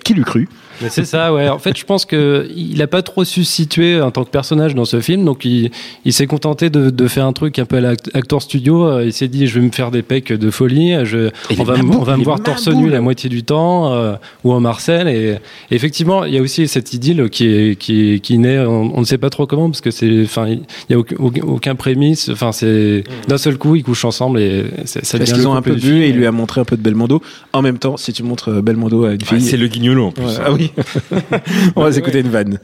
Qui 0.05 0.14
l'eût 0.14 0.25
cru 0.25 0.49
c'est 0.88 1.04
ça, 1.04 1.33
ouais. 1.33 1.49
En 1.49 1.59
fait, 1.59 1.76
je 1.76 1.85
pense 1.85 2.04
que 2.04 2.49
il 2.57 2.81
a 2.83 2.87
pas 2.87 3.02
trop 3.02 3.25
su 3.25 3.45
se 3.45 3.52
situer 3.52 4.00
en 4.00 4.11
tant 4.11 4.25
que 4.25 4.31
personnage 4.31 4.75
dans 4.75 4.85
ce 4.85 5.00
film, 5.00 5.25
donc 5.25 5.45
il, 5.45 5.71
il 6.04 6.12
s'est 6.12 6.26
contenté 6.26 6.71
de, 6.71 6.90
de 6.90 7.09
faire 7.09 7.26
un 7.26 7.33
truc 7.33 7.59
un 7.59 7.64
peu 7.64 7.76
à 7.76 7.81
l'acteur 7.81 8.43
studio. 8.43 9.00
Il 9.00 9.12
s'est 9.12 9.28
dit, 9.28 9.47
je 9.47 9.59
vais 9.61 9.66
me 9.66 9.71
faire 9.73 9.90
des 9.90 10.02
pecs 10.02 10.33
de 10.33 10.50
folie. 10.50 10.95
Je, 11.04 11.31
on 11.59 11.62
va, 11.64 11.75
on 11.83 12.02
va 12.02 12.16
me 12.16 12.25
voir 12.25 12.40
torse 12.43 12.69
nu 12.69 12.88
la 12.90 13.00
moitié 13.00 13.28
du 13.31 13.43
temps, 13.45 13.93
euh, 13.95 14.14
ou 14.45 14.52
en 14.52 14.61
Marcel. 14.61 15.09
Et, 15.09 15.38
et 15.71 15.75
effectivement, 15.75 16.25
il 16.25 16.35
y 16.35 16.38
a 16.38 16.43
aussi 16.43 16.66
cette 16.69 16.93
idylle 16.93 17.28
qui 17.31 17.47
est 17.47 17.76
qui, 17.76 18.38
naît. 18.38 18.59
On, 18.61 18.97
on 18.97 19.00
ne 19.00 19.04
sait 19.04 19.19
pas 19.19 19.31
trop 19.31 19.47
comment 19.47 19.69
parce 19.71 19.81
que 19.81 19.90
c'est, 19.90 20.23
enfin, 20.25 20.49
il 20.49 20.61
y 20.90 20.95
a 20.95 20.99
aucun, 20.99 21.16
aucun- 21.16 21.75
prémisse. 21.75 22.28
Enfin, 22.28 22.52
c'est 22.52 23.04
d'un 23.28 23.38
seul 23.38 23.59
coup, 23.59 23.75
ils 23.76 23.83
couchent 23.83 24.04
ensemble 24.04 24.38
et 24.40 24.64
c'est- 24.85 25.04
ça 25.04 25.19
Parce 25.19 25.33
qu'ils 25.33 25.49
ont 25.49 25.54
un 25.54 25.62
peu 25.62 25.76
film. 25.76 25.97
et 26.02 26.09
il 26.09 26.16
lui 26.16 26.26
a 26.26 26.33
montré 26.33 26.61
un 26.61 26.64
peu 26.64 26.76
de 26.76 26.83
Belmondo. 26.83 27.21
En 27.52 27.62
même 27.62 27.78
temps, 27.78 27.97
si 27.97 28.12
tu 28.12 28.23
montres 28.23 28.49
euh, 28.50 28.62
Belmondo 28.62 29.04
à 29.04 29.12
une 29.12 29.19
Ah, 29.23 29.26
fille. 29.37 29.40
c'est 29.40 29.57
le 29.57 29.66
guignolo 29.66 30.07
en 30.07 30.12
plus. 30.12 30.25
Ouais, 30.25 30.33
ah 30.45 30.52
oui. 30.52 30.63
On 31.76 31.83
va 31.83 31.92
s'écouter 31.92 32.21
une 32.21 32.30
vanne. 32.30 32.59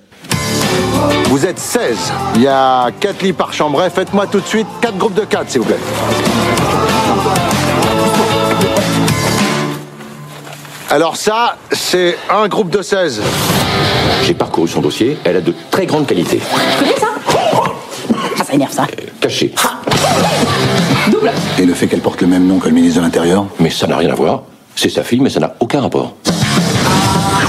Vous 1.24 1.46
êtes 1.46 1.58
16. 1.58 1.96
Il 2.36 2.42
y 2.42 2.48
a 2.48 2.90
4 2.98 3.22
lits 3.22 3.32
par 3.32 3.52
chambre. 3.52 3.82
Faites-moi 3.88 4.26
tout 4.26 4.40
de 4.40 4.46
suite 4.46 4.66
4 4.80 4.96
groupes 4.96 5.14
de 5.14 5.24
4, 5.24 5.50
s'il 5.50 5.60
vous 5.60 5.66
plaît. 5.66 5.76
Alors 10.90 11.16
ça, 11.16 11.56
c'est 11.70 12.16
un 12.28 12.48
groupe 12.48 12.70
de 12.70 12.82
16. 12.82 13.22
J'ai 14.24 14.34
parcouru 14.34 14.66
son 14.66 14.80
dossier, 14.80 15.16
elle 15.22 15.36
a 15.36 15.40
de 15.40 15.54
très 15.70 15.86
grandes 15.86 16.06
qualités. 16.06 16.40
Tu 16.40 16.84
connais 16.84 16.96
ça? 16.98 17.06
Ah, 18.38 18.44
ça 18.44 18.52
énerve 18.52 18.72
ça. 18.72 18.86
Cachée. 19.20 19.54
Et 21.58 21.64
le 21.64 21.74
fait 21.74 21.86
qu'elle 21.86 22.00
porte 22.00 22.20
le 22.20 22.26
même 22.26 22.46
nom 22.46 22.58
que 22.58 22.68
le 22.68 22.74
ministre 22.74 22.98
de 22.98 23.04
l'Intérieur? 23.04 23.46
Mais 23.60 23.70
ça 23.70 23.86
n'a 23.86 23.96
rien 23.96 24.10
à 24.10 24.14
voir. 24.16 24.42
C'est 24.74 24.88
sa 24.88 25.04
fille, 25.04 25.20
mais 25.20 25.30
ça 25.30 25.38
n'a 25.38 25.54
aucun 25.60 25.80
rapport. 25.80 26.16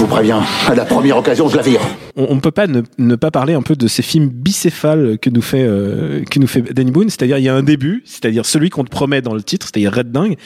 Vous 0.02 0.08
préviens, 0.08 0.42
à 0.66 0.74
la 0.74 0.84
première 0.84 1.16
occasion, 1.16 1.48
je 1.48 1.56
la 1.56 1.62
vire. 1.62 1.80
on 2.16 2.34
ne 2.34 2.40
peut 2.40 2.50
pas 2.50 2.66
ne, 2.66 2.82
ne 2.98 3.14
pas 3.14 3.30
parler 3.30 3.54
un 3.54 3.62
peu 3.62 3.76
de 3.76 3.86
ces 3.86 4.02
films 4.02 4.28
bicéphales 4.28 5.16
que 5.20 5.30
nous 5.30 5.42
fait 5.42 5.62
euh, 5.62 6.24
que 6.28 6.40
nous 6.40 6.48
fait 6.48 6.60
Danny 6.60 6.90
Boone, 6.90 7.08
c'est-à-dire 7.08 7.38
il 7.38 7.44
y 7.44 7.48
a 7.48 7.54
un 7.54 7.62
début, 7.62 8.02
c'est-à-dire 8.04 8.44
celui 8.44 8.68
qu'on 8.68 8.82
te 8.82 8.90
promet 8.90 9.22
dans 9.22 9.32
le 9.32 9.44
titre, 9.44 9.66
c'est-à-dire 9.66 9.94
Red 9.94 10.10
Dingue, 10.10 10.36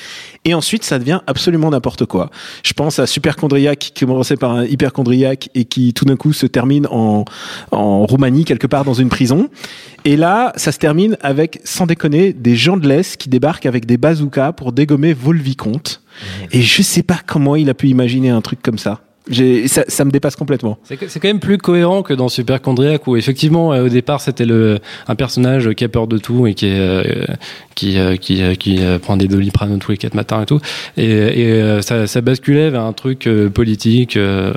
et 0.44 0.52
ensuite 0.52 0.84
ça 0.84 0.98
devient 0.98 1.20
absolument 1.26 1.70
n'importe 1.70 2.04
quoi. 2.04 2.30
Je 2.64 2.74
pense 2.74 2.98
à 2.98 3.06
Superchondriac 3.06 3.78
qui 3.78 4.04
commençait 4.04 4.36
par 4.36 4.52
un 4.52 4.64
hyperchondriac 4.64 5.48
et 5.54 5.64
qui 5.64 5.94
tout 5.94 6.04
d'un 6.04 6.16
coup 6.16 6.34
se 6.34 6.44
termine 6.44 6.86
en 6.90 7.24
en 7.70 8.04
Roumanie 8.04 8.44
quelque 8.44 8.66
part 8.66 8.84
dans 8.84 8.94
une 8.94 9.08
prison. 9.08 9.48
Et 10.04 10.16
là, 10.16 10.52
ça 10.56 10.70
se 10.70 10.78
termine 10.78 11.16
avec, 11.20 11.60
sans 11.64 11.86
déconner, 11.86 12.32
des 12.34 12.56
gens 12.56 12.76
de 12.76 12.86
l'Est 12.86 13.16
qui 13.16 13.28
débarquent 13.28 13.66
avec 13.66 13.86
des 13.86 13.96
bazookas 13.96 14.52
pour 14.52 14.72
dégommer 14.72 15.14
Volvicomte. 15.14 16.02
Et 16.52 16.62
je 16.62 16.82
sais 16.82 17.02
pas 17.02 17.18
comment 17.26 17.56
il 17.56 17.68
a 17.70 17.74
pu 17.74 17.88
imaginer 17.88 18.30
un 18.30 18.40
truc 18.40 18.60
comme 18.62 18.78
ça. 18.78 19.00
J'ai- 19.28 19.66
Ça, 19.68 19.84
ça 19.88 20.04
me 20.04 20.10
dépasse 20.10 20.36
complètement. 20.36 20.78
C'est 20.84 20.96
quand 21.20 21.28
même 21.28 21.40
plus 21.40 21.58
cohérent 21.58 22.02
que 22.02 22.14
dans 22.14 22.28
Superchondriac 22.28 23.06
où 23.06 23.16
effectivement 23.16 23.72
euh, 23.72 23.86
au 23.86 23.88
départ 23.88 24.20
c'était 24.20 24.44
le 24.44 24.78
un 25.08 25.14
personnage 25.16 25.70
qui 25.74 25.84
a 25.84 25.88
peur 25.88 26.06
de 26.06 26.18
tout 26.18 26.46
et 26.46 26.54
qui 26.54 26.66
est, 26.66 26.78
euh, 26.78 27.02
qui 27.74 27.98
euh, 27.98 28.16
qui 28.16 28.42
euh, 28.42 28.54
qui 28.54 28.78
euh, 28.80 28.98
prend 28.98 29.16
des 29.16 29.26
doliprane 29.28 29.78
tous 29.80 29.90
les 29.90 29.96
quatre 29.98 30.14
matins 30.14 30.42
et 30.42 30.46
tout 30.46 30.60
et, 30.96 31.04
et 31.06 31.52
euh, 31.52 31.82
ça, 31.82 32.06
ça 32.06 32.20
basculait 32.20 32.70
vers 32.70 32.82
un 32.82 32.92
truc 32.92 33.26
euh, 33.26 33.48
politique 33.50 34.16
euh, 34.16 34.52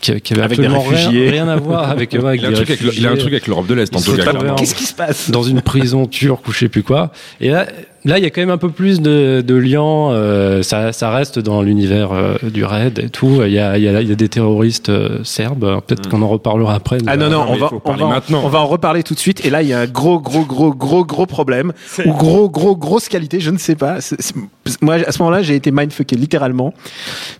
qui, 0.00 0.20
qui 0.20 0.32
avait 0.32 0.42
Avec 0.42 0.58
absolument 0.58 0.82
rien, 0.82 1.10
rien 1.30 1.48
à 1.48 1.56
voir 1.56 1.88
avec, 1.90 2.14
euh, 2.14 2.20
avec 2.26 2.40
Il 2.42 2.44
a 2.46 2.48
un 2.48 2.50
des 2.50 2.56
truc 2.56 2.70
avec, 2.70 2.80
le- 2.82 2.94
il 2.98 3.06
a 3.06 3.10
un 3.10 3.16
truc 3.16 3.32
avec 3.32 3.46
l'Europe 3.46 3.66
de 3.68 3.74
l'Est 3.74 3.94
en 3.94 4.00
tout 4.00 4.16
cas. 4.16 4.32
Qu'est-ce 4.56 4.74
qui 4.74 4.84
se 4.84 4.94
passe? 4.94 5.30
dans 5.30 5.42
une 5.44 5.62
prison 5.62 6.06
turque 6.06 6.46
ou 6.48 6.52
je 6.52 6.58
sais 6.58 6.68
plus 6.68 6.82
quoi. 6.82 7.12
Et 7.40 7.50
là, 7.50 7.66
là, 8.04 8.18
il 8.18 8.24
y 8.24 8.26
a 8.26 8.30
quand 8.30 8.40
même 8.40 8.50
un 8.50 8.58
peu 8.58 8.70
plus 8.70 9.00
de, 9.00 9.42
de 9.46 9.54
liens. 9.54 10.10
euh, 10.12 10.62
ça, 10.62 10.92
ça 10.92 11.10
reste 11.10 11.38
dans 11.38 11.62
l'univers 11.62 12.12
euh, 12.12 12.34
du 12.42 12.64
raid 12.64 12.98
et 12.98 13.08
tout. 13.10 13.40
Il 13.44 13.52
y 13.52 13.58
a, 13.58 13.76
il 13.78 13.84
y 13.84 13.88
a, 13.88 14.00
il 14.00 14.08
y 14.08 14.12
a 14.12 14.14
des 14.14 14.28
terroristes 14.28 14.88
euh, 14.88 15.18
serbes. 15.24 15.80
Peut-être 15.86 16.08
qu'on 16.08 16.22
en 16.22 16.28
reparlera 16.28 16.74
après. 16.74 16.98
Ah 17.06 17.16
non, 17.16 17.26
non, 17.30 17.44
non, 17.44 17.46
on 17.50 17.56
va, 17.56 17.70
on, 17.84 17.94
va 17.94 18.04
en, 18.06 18.22
on 18.44 18.48
va 18.48 18.58
en 18.60 18.66
reparler 18.66 19.02
tout 19.02 19.14
de 19.14 19.18
suite. 19.18 19.44
Et 19.44 19.50
là, 19.50 19.62
il 19.62 19.68
y 19.68 19.72
a 19.72 19.80
un 19.80 19.86
gros, 19.86 20.20
gros, 20.20 20.44
gros, 20.44 20.72
gros, 20.74 21.04
gros 21.04 21.26
problème. 21.26 21.72
Ou 22.06 22.12
gros, 22.12 22.48
gros, 22.48 22.76
grosse 22.76 23.08
qualité, 23.08 23.40
je 23.40 23.50
ne 23.50 23.58
sais 23.58 23.74
pas. 23.76 24.00
C'est- 24.00 24.20
c'est- 24.20 24.34
moi, 24.80 24.94
à 25.06 25.12
ce 25.12 25.18
moment-là, 25.20 25.42
j'ai 25.42 25.54
été 25.54 25.70
mindfucké, 25.70 26.16
littéralement. 26.16 26.74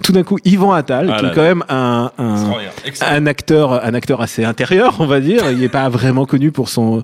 Tout 0.02 0.12
d'un 0.12 0.22
coup, 0.22 0.38
Yvan 0.44 0.72
Attal, 0.72 1.10
Ah 1.12 1.16
qui 1.18 1.24
là 1.24 1.32
est 1.32 1.34
quand 1.34 1.42
même 1.42 1.64
un, 1.68 2.10
un, 2.18 2.52
un 3.00 3.26
acteur, 3.26 3.84
un 3.84 3.94
acteur 3.94 4.20
assez 4.20 4.44
intérieur, 4.44 4.96
on 4.98 5.06
va 5.06 5.20
dire. 5.20 5.50
Il 5.50 5.58
n'est 5.58 5.68
pas 5.68 5.88
vraiment 5.88 6.26
connu 6.26 6.52
pour 6.52 6.68
son, 6.68 7.02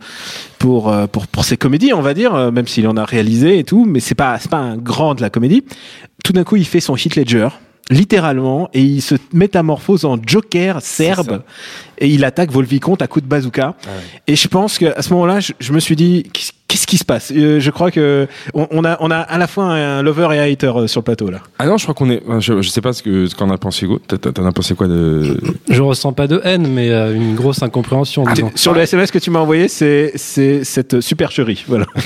pour, 0.59 0.91
euh, 0.93 1.07
pour, 1.07 1.27
pour 1.27 1.45
ses 1.45 1.57
comédies, 1.57 1.93
on 1.93 2.03
va 2.03 2.15
dire, 2.15 2.35
euh, 2.35 2.51
même 2.51 2.67
s'il 2.67 2.87
en 2.89 2.97
a 2.97 3.05
réalisé 3.05 3.59
et 3.59 3.65
tout, 3.65 3.85
mais 3.85 4.01
c'est 4.01 4.15
pas, 4.15 4.39
c'est 4.39 4.51
pas 4.51 4.59
un 4.59 4.77
grand 4.77 5.15
de 5.15 5.23
la 5.23 5.31
comédie. 5.31 5.65
Tout 6.25 6.33
d'un 6.33 6.45
coup, 6.45 6.57
il 6.57 6.67
fait 6.67 6.81
son 6.81 6.97
hit 6.97 7.17
Ledger. 7.17 7.49
Littéralement, 7.91 8.71
et 8.73 8.81
il 8.81 9.03
se 9.03 9.15
métamorphose 9.35 10.07
en 10.07 10.17
Joker 10.25 10.81
serbe 10.81 11.43
et 11.99 12.09
il 12.09 12.25
attaque 12.25 12.51
Volvicomte 12.51 13.03
à 13.03 13.07
coups 13.07 13.25
de 13.25 13.29
bazooka. 13.29 13.75
Et 14.27 14.37
je 14.37 14.49
pense 14.49 14.79
qu'à 14.79 15.03
ce 15.03 15.13
moment-là, 15.13 15.41
je, 15.41 15.53
je 15.61 15.71
me 15.75 15.81
suis 15.81 15.95
dit, 15.95 16.25
qu'est-ce 16.75 16.87
qui 16.89 16.99
se 16.99 17.05
passe 17.05 17.33
Euh, 17.35 17.61
Je 17.61 17.71
crois 17.71 17.91
que 17.93 18.27
on, 18.53 18.67
on 18.73 18.85
a, 18.85 18.97
on 19.01 19.11
a 19.11 19.19
à 19.19 19.39
la 19.39 19.47
fois 19.47 19.65
un 19.67 20.03
lover 20.03 20.29
et 20.33 20.39
un 20.41 20.53
hater 20.53 20.73
euh, 20.77 20.87
sur 20.89 21.01
le 21.01 21.05
plateau 21.05 21.31
là. 21.31 21.39
Ah 21.61 21.67
non, 21.67 21.77
je 21.77 21.85
crois 21.85 21.95
qu'on 21.95 22.11
est. 22.11 22.21
Je, 22.41 22.61
je 22.63 22.69
sais 22.69 22.81
pas 22.81 22.93
ce 22.93 23.03
que 23.03 23.27
ce 23.27 23.35
qu'en 23.37 23.49
a 23.51 23.59
pensé 23.59 23.87
Hugo. 23.87 24.01
T'as- 24.07 24.19
t'as- 24.19 24.33
T'en 24.33 24.45
as 24.47 24.51
pensé 24.53 24.75
quoi 24.75 24.89
de 24.89 25.39
Je 25.71 25.81
ressens 25.83 26.13
pas 26.13 26.27
de 26.27 26.41
haine, 26.43 26.67
mais 26.67 26.91
euh, 26.91 27.15
une 27.15 27.37
grosse 27.37 27.63
incompréhension. 27.63 28.25
disons. 28.35 28.51
Sur 28.57 28.75
le 28.75 28.81
SMS 28.81 29.13
que 29.13 29.19
tu 29.21 29.31
m'as 29.31 29.39
envoyé, 29.39 29.69
c'est 29.69 30.11
c'est 30.17 30.65
cette 30.65 31.01
supercherie. 31.01 31.65
Voilà. 31.69 31.87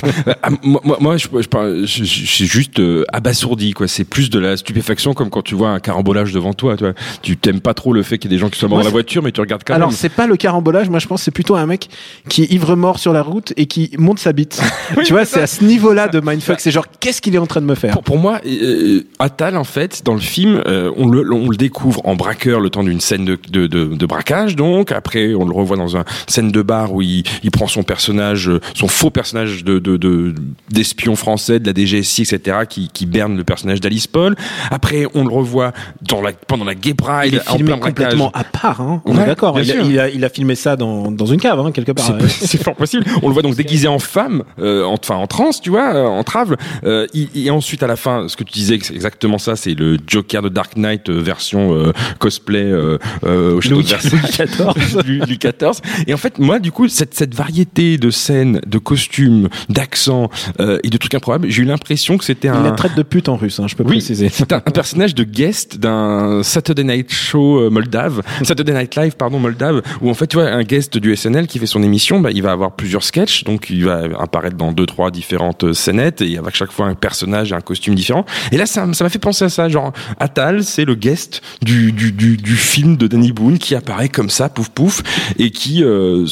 Ah, 0.42 0.50
moi, 0.62 0.80
moi, 0.84 0.96
moi, 1.00 1.16
je, 1.16 1.26
je, 1.40 1.48
parle- 1.48 1.86
je, 1.86 2.04
je- 2.04 2.04
je 2.04 2.26
suis 2.26 2.46
juste 2.46 2.78
euh, 2.80 3.04
abasourdi, 3.12 3.72
quoi. 3.72 3.88
C'est 3.88 4.04
plus 4.04 4.28
de 4.30 4.38
la 4.38 4.56
stupéfaction, 4.56 5.14
comme 5.14 5.30
quand 5.30 5.42
tu 5.42 5.54
vois 5.54 5.70
un 5.70 5.80
carambolage 5.80 6.32
devant 6.32 6.52
toi. 6.52 6.76
Tu 6.76 6.84
vois. 6.84 6.92
Tu 7.22 7.36
t'aimes 7.36 7.60
pas 7.60 7.74
trop 7.74 7.92
le 7.92 8.02
fait 8.02 8.18
qu'il 8.18 8.30
y 8.30 8.34
ait 8.34 8.36
des 8.36 8.40
gens 8.40 8.48
qui 8.50 8.58
soient 8.58 8.68
morts 8.68 8.78
dans 8.78 8.84
la 8.84 8.90
voiture, 8.90 9.22
mais 9.22 9.32
tu 9.32 9.40
regardes 9.40 9.62
quand 9.66 9.74
Alors 9.74 9.88
même. 9.88 9.96
c'est 9.96 10.08
pas 10.10 10.26
le 10.26 10.36
carambolage, 10.36 10.88
moi 10.90 10.98
je 10.98 11.06
pense 11.06 11.20
que 11.20 11.24
c'est 11.24 11.30
plutôt 11.30 11.56
un 11.56 11.66
mec 11.66 11.88
qui 12.28 12.42
est 12.42 12.52
ivre 12.52 12.76
mort 12.76 12.98
sur 12.98 13.12
la 13.12 13.22
route 13.22 13.52
et 13.56 13.66
qui 13.66 13.90
monte 13.98 14.18
sa 14.18 14.32
bite. 14.32 14.57
tu 15.04 15.12
vois, 15.12 15.24
c'est 15.24 15.40
à 15.42 15.46
ce 15.46 15.64
niveau-là 15.64 16.08
de 16.08 16.20
mindfuck. 16.20 16.60
C'est 16.60 16.70
genre 16.70 16.86
qu'est-ce 17.00 17.20
qu'il 17.20 17.34
est 17.34 17.38
en 17.38 17.46
train 17.46 17.60
de 17.60 17.66
me 17.66 17.74
faire 17.74 17.92
Pour, 17.94 18.02
pour 18.02 18.18
moi, 18.18 18.40
euh, 18.46 19.02
Attal, 19.18 19.56
en 19.56 19.64
fait, 19.64 20.02
dans 20.04 20.14
le 20.14 20.20
film, 20.20 20.62
euh, 20.66 20.90
on, 20.96 21.08
le, 21.08 21.32
on 21.32 21.48
le 21.50 21.56
découvre 21.56 22.00
en 22.04 22.14
braqueur 22.16 22.60
le 22.60 22.70
temps 22.70 22.82
d'une 22.84 23.00
scène 23.00 23.24
de, 23.24 23.38
de, 23.50 23.66
de, 23.66 23.84
de 23.84 24.06
braquage, 24.06 24.56
donc. 24.56 24.92
Après, 24.92 25.34
on 25.34 25.44
le 25.46 25.54
revoit 25.54 25.76
dans 25.76 25.96
une 25.96 26.04
scène 26.26 26.50
de 26.50 26.62
bar 26.62 26.92
où 26.92 27.02
il, 27.02 27.24
il 27.42 27.50
prend 27.50 27.66
son 27.66 27.82
personnage, 27.82 28.48
euh, 28.48 28.60
son 28.74 28.88
faux 28.88 29.10
personnage 29.10 29.64
de, 29.64 29.78
de, 29.78 29.96
de- 29.96 30.34
d'espion 30.70 31.16
français, 31.16 31.58
de 31.60 31.66
la 31.66 31.74
DGSI, 31.74 32.22
etc., 32.22 32.58
qui, 32.68 32.88
qui 32.92 33.06
berne 33.06 33.36
le 33.36 33.44
personnage 33.44 33.80
d'Alice 33.80 34.06
Paul. 34.06 34.34
Après, 34.70 35.06
on 35.14 35.24
le 35.24 35.32
revoit 35.34 35.72
dans 36.02 36.20
la, 36.20 36.32
pendant 36.32 36.64
la 36.64 36.74
Gay 36.74 36.94
Pride, 36.94 37.32
Il 37.32 37.34
est 37.36 37.48
en 37.50 37.56
filmé 37.56 37.70
braquage. 37.72 37.88
complètement 37.94 38.30
à 38.34 38.44
part. 38.44 38.80
Hein. 38.80 39.02
On 39.04 39.16
Ouais, 39.16 39.22
est 39.22 39.26
d'accord. 39.26 39.58
Il, 39.60 39.70
a- 39.70 39.74
sûr. 39.74 39.84
il 39.86 39.98
a, 40.00 40.08
il 40.08 40.24
a 40.24 40.28
filmé 40.28 40.54
ça 40.54 40.76
dans, 40.76 41.10
dans 41.10 41.26
une 41.26 41.40
cave 41.40 41.58
hein, 41.60 41.72
quelque 41.72 41.92
part. 41.92 42.06
C'est- 42.28 42.46
C'est 42.46 42.62
fort 42.62 42.74
possible. 42.76 43.04
On 43.22 43.28
le 43.28 43.32
voit 43.34 43.42
donc 43.42 43.54
déguisé 43.56 43.88
en 43.88 43.98
femme, 43.98 44.42
euh, 44.60 44.84
en- 44.84 44.94
enfin 44.94 45.16
en 45.16 45.26
transe, 45.26 45.60
tu 45.60 45.70
vois, 45.70 45.94
euh, 45.94 46.04
en 46.06 46.24
trave. 46.24 46.56
Euh, 46.84 47.06
il- 47.14 47.28
et 47.34 47.50
ensuite, 47.50 47.82
à 47.82 47.86
la 47.86 47.96
fin, 47.96 48.26
ce 48.28 48.36
que 48.36 48.44
tu 48.44 48.52
disais, 48.52 48.78
c'est 48.82 48.94
exactement 48.94 49.38
ça, 49.38 49.56
c'est 49.56 49.74
le 49.74 49.96
Joker 50.06 50.42
de 50.42 50.48
Dark 50.48 50.76
Knight 50.76 51.08
euh, 51.10 51.20
version 51.20 51.74
euh, 51.74 51.92
cosplay 52.18 52.62
euh, 52.64 52.98
euh, 53.24 53.54
au 53.56 53.60
château 53.60 53.76
Louis 53.76 53.84
de 53.84 53.88
Versailles. 53.90 54.48
Louis 55.06 55.38
XIV. 55.38 55.80
Et 56.06 56.14
en 56.14 56.16
fait, 56.16 56.38
moi, 56.38 56.58
du 56.58 56.72
coup, 56.72 56.88
cette, 56.88 57.14
cette 57.14 57.34
variété 57.34 57.98
de 57.98 58.10
scènes, 58.10 58.60
de 58.66 58.78
costumes, 58.78 59.48
d'accents 59.68 60.30
euh, 60.60 60.78
et 60.82 60.88
de 60.90 60.96
trucs 60.96 61.14
improbables, 61.14 61.48
j'ai 61.50 61.62
eu 61.62 61.66
l'impression 61.66 62.18
que 62.18 62.24
c'était 62.24 62.48
un. 62.48 62.62
la 62.62 62.72
traite 62.72 62.96
de 62.96 63.02
pute 63.02 63.28
en 63.28 63.36
russe, 63.36 63.60
hein, 63.60 63.66
je 63.68 63.74
peux 63.76 63.84
Oui, 63.84 63.90
préciser. 63.96 64.28
c'est 64.28 64.52
un, 64.52 64.56
un 64.56 64.70
personnage 64.70 65.14
de 65.14 65.24
guest 65.24 65.78
d'un 65.78 66.42
Saturday 66.42 66.84
Night 66.84 67.12
Show 67.12 67.70
moldave, 67.70 68.22
Saturday 68.42 68.72
Night 68.72 68.96
Live, 68.96 69.16
pardon, 69.16 69.38
moldave, 69.38 69.82
où 70.00 70.10
en 70.10 70.14
fait, 70.14 70.26
tu 70.26 70.36
vois, 70.36 70.48
un 70.48 70.62
guest 70.62 70.96
du 70.98 71.14
SNL 71.14 71.46
qui 71.46 71.58
fait 71.58 71.66
son 71.66 71.82
émission, 71.82 72.20
bah, 72.20 72.30
il 72.32 72.42
va 72.42 72.52
avoir 72.52 72.72
plusieurs 72.76 73.02
sketchs, 73.04 73.44
donc 73.44 73.70
il 73.70 73.84
va 73.84 74.02
apparaître 74.28 74.56
dans 74.56 74.72
deux, 74.72 74.86
trois 74.86 75.10
différentes 75.10 75.64
euh, 75.64 75.74
scénettes, 75.74 76.20
et 76.20 76.38
avec 76.38 76.54
chaque 76.54 76.72
fois 76.76 76.86
un 76.86 76.94
personnage 76.94 77.52
et 77.52 77.54
un 77.54 77.60
costume 77.60 77.94
différent. 77.94 78.24
Et 78.52 78.56
là, 78.56 78.66
ça 78.66 78.86
ça 78.92 79.04
m'a 79.04 79.10
fait 79.10 79.18
penser 79.18 79.44
à 79.44 79.48
ça, 79.48 79.68
genre, 79.68 79.92
Atal, 80.20 80.62
c'est 80.62 80.84
le 80.84 80.94
guest 80.94 81.42
du, 81.62 81.92
du, 81.92 82.12
du, 82.12 82.36
du 82.36 82.56
film 82.56 82.96
de 82.96 83.06
Danny 83.06 83.32
Boone 83.32 83.58
qui 83.58 83.74
apparaît 83.74 84.08
comme 84.08 84.30
ça, 84.30 84.48
pouf 84.48 84.68
pouf, 84.68 85.02
et 85.38 85.50
qui, 85.50 85.82
euh, 85.82 86.26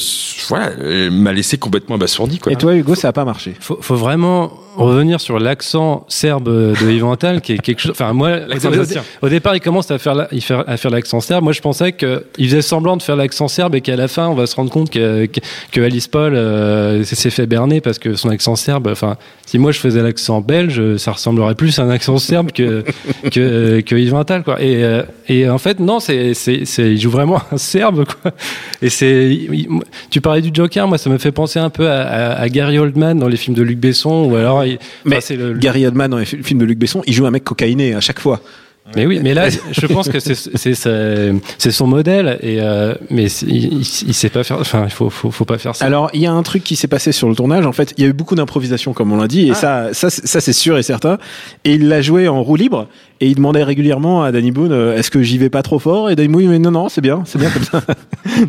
voilà, 0.49 0.69
euh, 0.79 1.11
m'a 1.11 1.33
laissé 1.33 1.57
complètement 1.57 1.95
abasourdi, 1.95 2.39
quoi. 2.39 2.51
Et 2.51 2.55
toi, 2.55 2.75
Hugo, 2.75 2.95
ça 2.95 3.09
a 3.09 3.13
pas 3.13 3.25
marché? 3.25 3.55
Faut, 3.59 3.79
faut 3.81 3.95
vraiment 3.95 4.53
revenir 4.85 5.19
sur 5.19 5.39
l'accent 5.39 6.05
serbe 6.07 6.47
de 6.49 6.91
Yvan 6.91 7.11
Attal, 7.13 7.41
qui 7.41 7.53
est 7.53 7.57
quelque 7.57 7.81
chose. 7.81 7.91
Enfin, 7.91 8.13
moi, 8.13 8.31
au, 9.21 9.29
départ, 9.29 9.55
il 9.55 9.59
commence 9.59 9.89
à 9.91 9.97
faire, 9.97 10.15
la- 10.15 10.27
il 10.31 10.41
fait- 10.41 10.55
à 10.65 10.77
faire 10.77 10.91
l'accent 10.91 11.19
serbe. 11.19 11.43
Moi, 11.43 11.53
je 11.53 11.61
pensais 11.61 11.93
qu'il 11.93 12.21
faisait 12.37 12.61
semblant 12.61 12.97
de 12.97 13.01
faire 13.01 13.15
l'accent 13.15 13.47
serbe 13.47 13.75
et 13.75 13.81
qu'à 13.81 13.95
la 13.95 14.07
fin, 14.07 14.27
on 14.27 14.33
va 14.35 14.45
se 14.47 14.55
rendre 14.55 14.69
compte 14.71 14.89
que, 14.89 15.25
que, 15.25 15.39
que 15.71 15.81
Alice 15.81 16.07
Paul 16.07 16.33
euh, 16.35 17.03
s'est 17.03 17.29
fait 17.29 17.45
berner 17.47 17.81
parce 17.81 17.99
que 17.99 18.15
son 18.15 18.29
accent 18.29 18.55
serbe. 18.55 18.87
Enfin, 18.91 19.17
si 19.45 19.57
moi 19.57 19.71
je 19.71 19.79
faisais 19.79 20.01
l'accent 20.01 20.41
belge, 20.41 20.97
ça 20.97 21.11
ressemblerait 21.13 21.55
plus 21.55 21.77
à 21.79 21.83
un 21.83 21.89
accent 21.89 22.17
serbe 22.17 22.51
que 22.51 22.83
que, 23.31 23.81
que 23.81 23.95
Yvan 23.95 24.19
Attal, 24.19 24.43
quoi. 24.43 24.61
Et, 24.61 24.83
euh, 24.83 25.03
et 25.27 25.49
en 25.49 25.57
fait, 25.57 25.79
non, 25.79 25.99
c'est 25.99 26.33
c'est 26.33 26.65
c'est 26.65 26.91
il 26.91 26.99
joue 26.99 27.09
vraiment 27.11 27.41
un 27.51 27.57
serbe, 27.57 28.05
quoi. 28.05 28.31
Et 28.81 28.89
c'est 28.89 29.27
il- 29.29 29.67
tu 30.09 30.21
parlais 30.21 30.41
du 30.41 30.51
Joker, 30.53 30.87
moi, 30.87 30.97
ça 30.97 31.09
me 31.09 31.17
fait 31.17 31.31
penser 31.31 31.59
un 31.59 31.69
peu 31.69 31.89
à, 31.89 32.01
à, 32.01 32.41
à 32.41 32.49
Gary 32.49 32.77
Oldman 32.79 33.17
dans 33.17 33.27
les 33.27 33.37
films 33.37 33.55
de 33.55 33.63
Luc 33.63 33.79
Besson, 33.79 34.25
ou 34.29 34.35
alors 34.35 34.63
il- 34.71 34.79
Mais 35.05 35.17
enfin, 35.17 35.35
le, 35.35 35.53
Gary 35.53 35.85
Oldman 35.85 36.09
dans 36.11 36.17
les 36.17 36.25
fi- 36.25 36.41
films 36.43 36.59
de 36.59 36.65
Luc 36.65 36.77
Besson, 36.79 37.01
il 37.05 37.13
joue 37.13 37.25
un 37.25 37.31
mec 37.31 37.43
cocaïné 37.43 37.93
à 37.95 38.01
chaque 38.01 38.19
fois. 38.19 38.41
Mais 38.95 39.05
oui, 39.05 39.19
mais 39.21 39.33
là, 39.33 39.49
je 39.49 39.85
pense 39.87 40.07
que 40.07 40.17
c'est 40.21 41.71
son 41.71 41.87
modèle, 41.87 42.39
et 42.41 42.61
euh, 42.61 42.95
mais 43.09 43.25
il, 43.25 43.73
il, 43.73 43.79
il 43.81 44.13
sait 44.13 44.29
pas 44.29 44.45
faire. 44.45 44.59
Enfin, 44.61 44.83
il 44.85 44.91
faut 44.91 45.09
faut, 45.09 45.29
faut 45.29 45.43
pas 45.43 45.57
faire 45.57 45.75
ça. 45.75 45.83
Alors, 45.85 46.09
il 46.13 46.21
y 46.21 46.25
a 46.25 46.31
un 46.31 46.41
truc 46.41 46.63
qui 46.63 46.77
s'est 46.77 46.87
passé 46.87 47.11
sur 47.11 47.27
le 47.27 47.35
tournage. 47.35 47.65
En 47.65 47.73
fait, 47.73 47.93
il 47.97 48.03
y 48.05 48.07
a 48.07 48.09
eu 48.09 48.13
beaucoup 48.13 48.35
d'improvisation, 48.35 48.93
comme 48.93 49.11
on 49.11 49.17
l'a 49.17 49.27
dit, 49.27 49.49
et 49.49 49.53
ça, 49.53 49.89
ça, 49.91 50.09
c'est- 50.09 50.25
ça 50.25 50.39
c'est 50.39 50.53
sûr 50.53 50.77
et 50.77 50.83
certain. 50.83 51.17
Et 51.65 51.73
il 51.73 51.89
l'a 51.89 52.01
joué 52.01 52.29
en 52.29 52.41
roue 52.41 52.55
libre, 52.55 52.87
et 53.19 53.27
il 53.27 53.35
demandait 53.35 53.63
régulièrement 53.63 54.23
à 54.23 54.31
Danny 54.31 54.51
Boone, 54.51 54.71
euh, 54.71 54.95
est-ce 54.97 55.09
que 55.11 55.21
j'y 55.23 55.37
vais 55.37 55.49
pas 55.49 55.61
trop 55.63 55.79
fort? 55.79 56.09
Et 56.09 56.15
Danny 56.15 56.27
Boone, 56.29 56.47
mais 56.47 56.59
non, 56.59 56.71
non, 56.71 56.89
c'est 56.89 57.01
bien, 57.01 57.23
c'est 57.25 57.39
bien 57.39 57.49
comme 57.49 57.63
ça. 57.63 57.81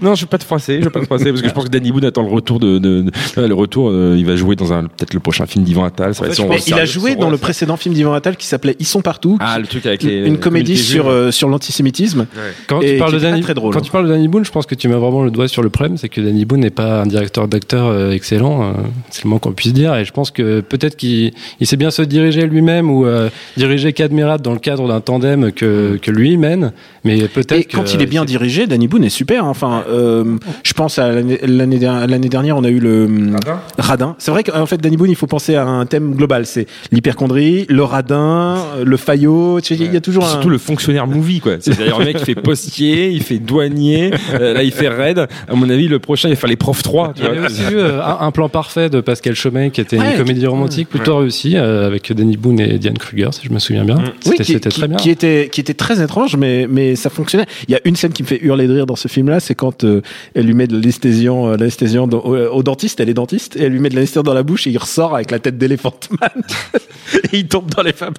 Non, 0.02 0.14
je 0.14 0.22
vais 0.22 0.26
pas 0.28 0.37
te 0.38 0.44
froisser, 0.44 0.80
je 0.80 0.84
vais 0.84 0.90
pas 0.90 1.00
te 1.00 1.06
froisser 1.06 1.26
parce 1.30 1.40
que 1.40 1.48
je 1.48 1.52
pense 1.54 1.64
que 1.64 1.70
Danny 1.70 1.92
Boone 1.92 2.04
attend 2.04 2.22
le 2.22 2.28
retour 2.30 2.58
de, 2.60 2.78
de, 2.78 3.02
de- 3.02 3.46
le 3.46 3.54
retour. 3.54 3.88
euh, 3.88 4.16
il 4.18 4.26
va 4.26 4.37
jouer 4.37 4.54
dans 4.54 4.72
un 4.72 4.82
peut-être 4.82 5.14
le 5.14 5.20
prochain 5.20 5.46
film 5.46 5.64
d'Ivan 5.64 5.84
Attal. 5.84 6.14
Ça 6.14 6.22
va 6.25 6.28
être 6.28 6.34
son- 6.34 6.48
Mais 6.48 6.58
il 6.66 6.75
a 6.75 6.84
joué 6.84 7.14
dans 7.14 7.22
rôle, 7.22 7.30
le 7.32 7.38
précédent 7.38 7.76
film 7.76 7.94
d'Ivan 7.94 8.12
Attal 8.12 8.37
qui 8.37 8.46
s'appelait 8.46 8.76
Ils 8.80 8.87
sont 8.87 9.00
partout. 9.00 9.38
Ah, 9.40 9.58
le 9.58 9.66
truc 9.66 9.87
avec 9.87 10.02
les 10.02 10.26
une 10.26 10.38
comédie 10.38 10.76
sur 10.76 11.08
euh, 11.08 11.30
sur 11.30 11.48
l'antisémitisme. 11.48 12.26
Quand 12.66 12.82
et 12.82 12.94
tu 12.94 12.98
parles 12.98 13.12
de 13.14 13.18
Danny, 13.18 13.40
très 13.40 13.54
drôle. 13.54 13.72
quand 13.72 13.80
tu 13.80 13.90
parles 13.90 14.06
de 14.06 14.12
Danny 14.12 14.28
Boone, 14.28 14.44
je 14.44 14.50
pense 14.50 14.66
que 14.66 14.75
tu 14.75 14.88
mets 14.88 14.94
vraiment 14.96 15.22
le 15.22 15.30
doigt 15.30 15.48
sur 15.48 15.62
le 15.62 15.70
problème, 15.70 15.96
c'est 15.96 16.08
que 16.10 16.20
Danny 16.20 16.44
Boone 16.44 16.60
n'est 16.60 16.70
pas 16.70 17.00
un 17.02 17.06
directeur 17.06 17.48
d'acteur 17.48 17.87
euh, 17.87 18.10
excellent, 18.10 18.62
euh, 18.62 18.72
c'est 19.10 19.25
le 19.25 19.30
moins 19.30 19.38
qu'on 19.38 19.52
puisse 19.52 19.72
dire. 19.72 19.94
Et 19.94 20.04
je 20.04 20.12
pense 20.12 20.30
que 20.30 20.60
peut-être 20.60 20.96
qu'il 20.96 21.32
il 21.60 21.66
sait 21.66 21.76
bien 21.76 21.90
se 21.90 22.02
diriger 22.02 22.46
lui-même 22.46 22.90
ou 22.90 23.06
euh, 23.06 23.30
diriger 23.56 23.92
Cadmerat 23.94 24.38
dans 24.38 24.58
le 24.59 24.62
cadre 24.62 24.88
d'un 24.88 25.00
tandem 25.00 25.53
que, 25.53 25.99
que 26.03 26.11
lui 26.11 26.37
mène. 26.37 26.73
Mais 27.05 27.29
peut-être 27.29 27.53
Et 27.53 27.65
quand 27.65 27.85
que- 27.85 27.91
il 27.95 28.03
est 28.03 28.07
bien 28.07 28.25
dirigé, 28.25 28.67
Danny 28.67 28.88
Boone 28.88 29.05
est 29.05 29.09
super. 29.09 29.45
hein. 29.45 29.49
Enfin, 29.50 29.85
euh, 29.88 30.37
je 30.65 30.73
pense 30.73 30.99
à 30.99 31.11
l'année 31.12 31.38
l'année 31.47 31.79
der- 31.79 32.07
l'année 32.07 32.29
dernière, 32.29 32.57
on 32.57 32.65
a 32.65 32.69
eu 32.69 32.81
le 32.81 33.05
hum, 33.05 33.37
radin. 33.79 34.15
C'est 34.19 34.31
vrai 34.31 34.43
qu'en 34.45 34.67
fait, 34.67 34.79
Danny 34.79 34.97
Boone, 34.97 35.11
il 35.11 35.17
faut 35.17 35.27
penser 35.27 35.55
à 35.55 35.65
un 35.67 35.87
thème 35.87 36.15
global. 36.15 36.45
C'est 36.47 36.67
l'hyperchondrie, 36.93 37.67
le 37.69 37.83
radin, 37.85 38.57
le 38.85 38.97
faillot. 38.97 39.61
Tu 39.61 39.77
sais, 39.77 39.85
Il 39.85 39.93
y 39.93 39.97
a 39.97 40.00
toujours 40.00 40.25
un. 40.25 40.29
Surtout 40.29 40.50
le 40.50 40.59
fonctionnaire 40.59 41.07
movie, 41.07 41.41
quoi. 41.41 41.55
C'est-à-dire 41.61 41.99
le 41.99 42.05
mec 42.05 42.17
qui 42.19 42.25
fait 42.25 42.35
postier, 42.35 43.11
il 43.11 43.23
fait 43.23 43.38
douanier, 43.38 44.11
euh, 44.35 44.53
là 44.55 44.62
il 44.62 44.73
fait 44.73 44.88
raid. 44.88 45.19
À 45.49 45.55
mon 45.55 45.71
avis, 45.71 45.88
le 45.88 45.99
prochain 45.99 46.29
il 46.29 46.35
va 46.35 46.41
faire 46.41 46.50
les 46.50 46.57
profs 46.57 46.83
3. 46.83 47.12
Il 47.17 47.23
y 47.25 47.27
avait 47.27 47.47
aussi 47.47 47.62
eu 47.62 47.77
euh, 47.77 48.03
un, 48.03 48.19
un 48.27 48.31
plan 48.33 48.49
parfait 48.49 48.91
de 48.91 49.00
Pascal 49.00 49.35
Chomet 49.35 49.71
qui 49.71 49.81
était 49.81 49.99
Ouais, 49.99 50.12
une 50.12 50.19
comédie 50.19 50.47
romantique 50.47 50.88
plutôt 50.88 51.17
réussie 51.19 51.55
euh, 51.57 51.87
avec 51.87 52.12
Danny 52.12 52.37
Boone 52.37 52.61
et 52.61 52.79
Diane 52.79 52.99
Kruger, 52.99 53.29
si 53.33 53.47
je 53.47 53.53
me 53.53 53.59
souviens 53.59 53.85
bien. 53.85 53.99
Oui, 54.27 54.37
C'était 54.55 54.71
très 54.71 54.88
bien. 54.88 54.97
qui 54.97 55.11
était 55.11 55.49
qui 55.50 55.61
était 55.61 55.75
très 55.75 56.02
étrange, 56.02 56.37
mais 56.37 56.67
mais 56.69 56.97
ça 56.97 57.11
fonctionnait. 57.11 57.47
Il 57.69 57.73
y 57.73 57.75
a 57.75 57.81
une 57.85 57.97
scène 57.97 58.12
qui 58.12 58.23
me 58.23 58.28
fait 58.28 58.43
hurler 58.43 58.67
de 58.67 58.75
rire 58.75 58.87
dans 58.87 58.97
ce 58.97 59.09
film-là, 59.09 59.40
c'est 59.40 59.55
quand 59.55 59.85
euh, 59.85 60.02
elle 60.35 60.47
lui 60.47 60.55
met 60.55 60.67
de 60.67 60.75
l'anesthésiant, 60.75 61.49
euh, 61.49 61.57
l'anesthésiant 61.57 62.09
au 62.09 62.62
dentiste, 62.62 63.00
elle 63.00 63.09
est 63.09 63.14
dentiste, 63.14 63.57
et 63.57 63.64
elle 63.64 63.73
lui 63.73 63.81
met 63.81 63.88
de 63.88 63.95
l'anesthésiant 63.95 64.23
dans 64.23 64.35
la 64.35 64.43
bouche 64.43 64.67
et 64.67 64.71
il 64.71 64.78
ressort 64.78 65.14
avec 65.14 65.31
la 65.31 65.38
tête 65.38 65.59
d'éléphant 65.59 65.95
man 66.21 66.31
et 67.33 67.37
il 67.38 67.47
tombe 67.49 67.69
dans 67.75 67.83
les 67.83 67.93
femmes. 67.93 68.15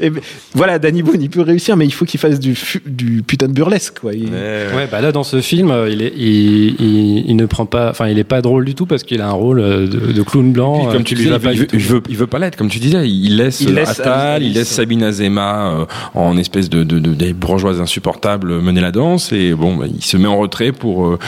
Et 0.00 0.10
ben, 0.10 0.20
voilà, 0.54 0.78
Danny 0.78 1.02
Boone, 1.02 1.20
il 1.22 1.30
peut 1.30 1.42
réussir, 1.42 1.76
mais 1.76 1.84
il 1.86 1.92
faut 1.92 2.04
qu'il 2.04 2.18
fasse 2.20 2.38
du 2.40 3.22
putain 3.26 3.48
de 3.48 3.52
burlesque, 3.52 3.98
quoi. 4.00 4.12
Il- 4.14 4.28
Ouais, 4.28 4.86
bah 4.90 5.00
là 5.00 5.12
dans 5.12 5.22
ce 5.24 5.40
film, 5.40 5.70
euh, 5.70 5.88
il, 5.90 6.02
est, 6.02 6.12
il, 6.16 6.74
il, 6.80 7.24
il 7.30 7.36
ne 7.36 7.46
prend 7.46 7.66
pas, 7.66 7.90
enfin 7.90 8.08
il 8.08 8.18
est 8.18 8.24
pas 8.24 8.40
drôle 8.42 8.64
du 8.64 8.74
tout 8.74 8.86
parce 8.86 9.02
qu'il 9.02 9.20
a 9.20 9.28
un 9.28 9.32
rôle 9.32 9.60
euh, 9.60 9.86
de, 9.86 10.12
de 10.12 10.22
clown 10.22 10.52
blanc. 10.52 10.78
Puis, 10.78 10.88
euh, 10.88 10.92
comme 10.92 11.02
qui 11.04 11.14
tu 11.14 11.22
lui 11.22 11.24
disais, 11.24 11.36
il 11.36 11.40
pas 11.42 11.52
veut, 11.78 12.02
veut, 12.16 12.26
pas 12.26 12.38
l'être, 12.38 12.56
comme 12.56 12.68
tu 12.68 12.78
disais. 12.78 13.08
Il 13.08 13.36
laisse, 13.36 13.60
Il 13.60 13.74
laisse 13.74 14.00
Attal, 14.00 14.42
il 14.42 14.52
laisse 14.54 14.68
Sabine 14.68 15.02
Azema 15.02 15.72
euh, 15.80 15.84
en 16.14 16.36
espèce 16.36 16.68
de, 16.70 16.82
de, 16.84 16.98
de- 16.98 17.14
des 17.14 17.32
bourgeoises 17.32 17.80
insupportables 17.80 18.60
mener 18.60 18.80
la 18.80 18.92
danse 18.92 19.32
et 19.32 19.52
bon, 19.54 19.76
bah, 19.76 19.86
il 19.92 20.02
se 20.04 20.16
met 20.16 20.28
en 20.28 20.38
retrait 20.38 20.72
pour 20.72 21.06
euh, 21.06 21.18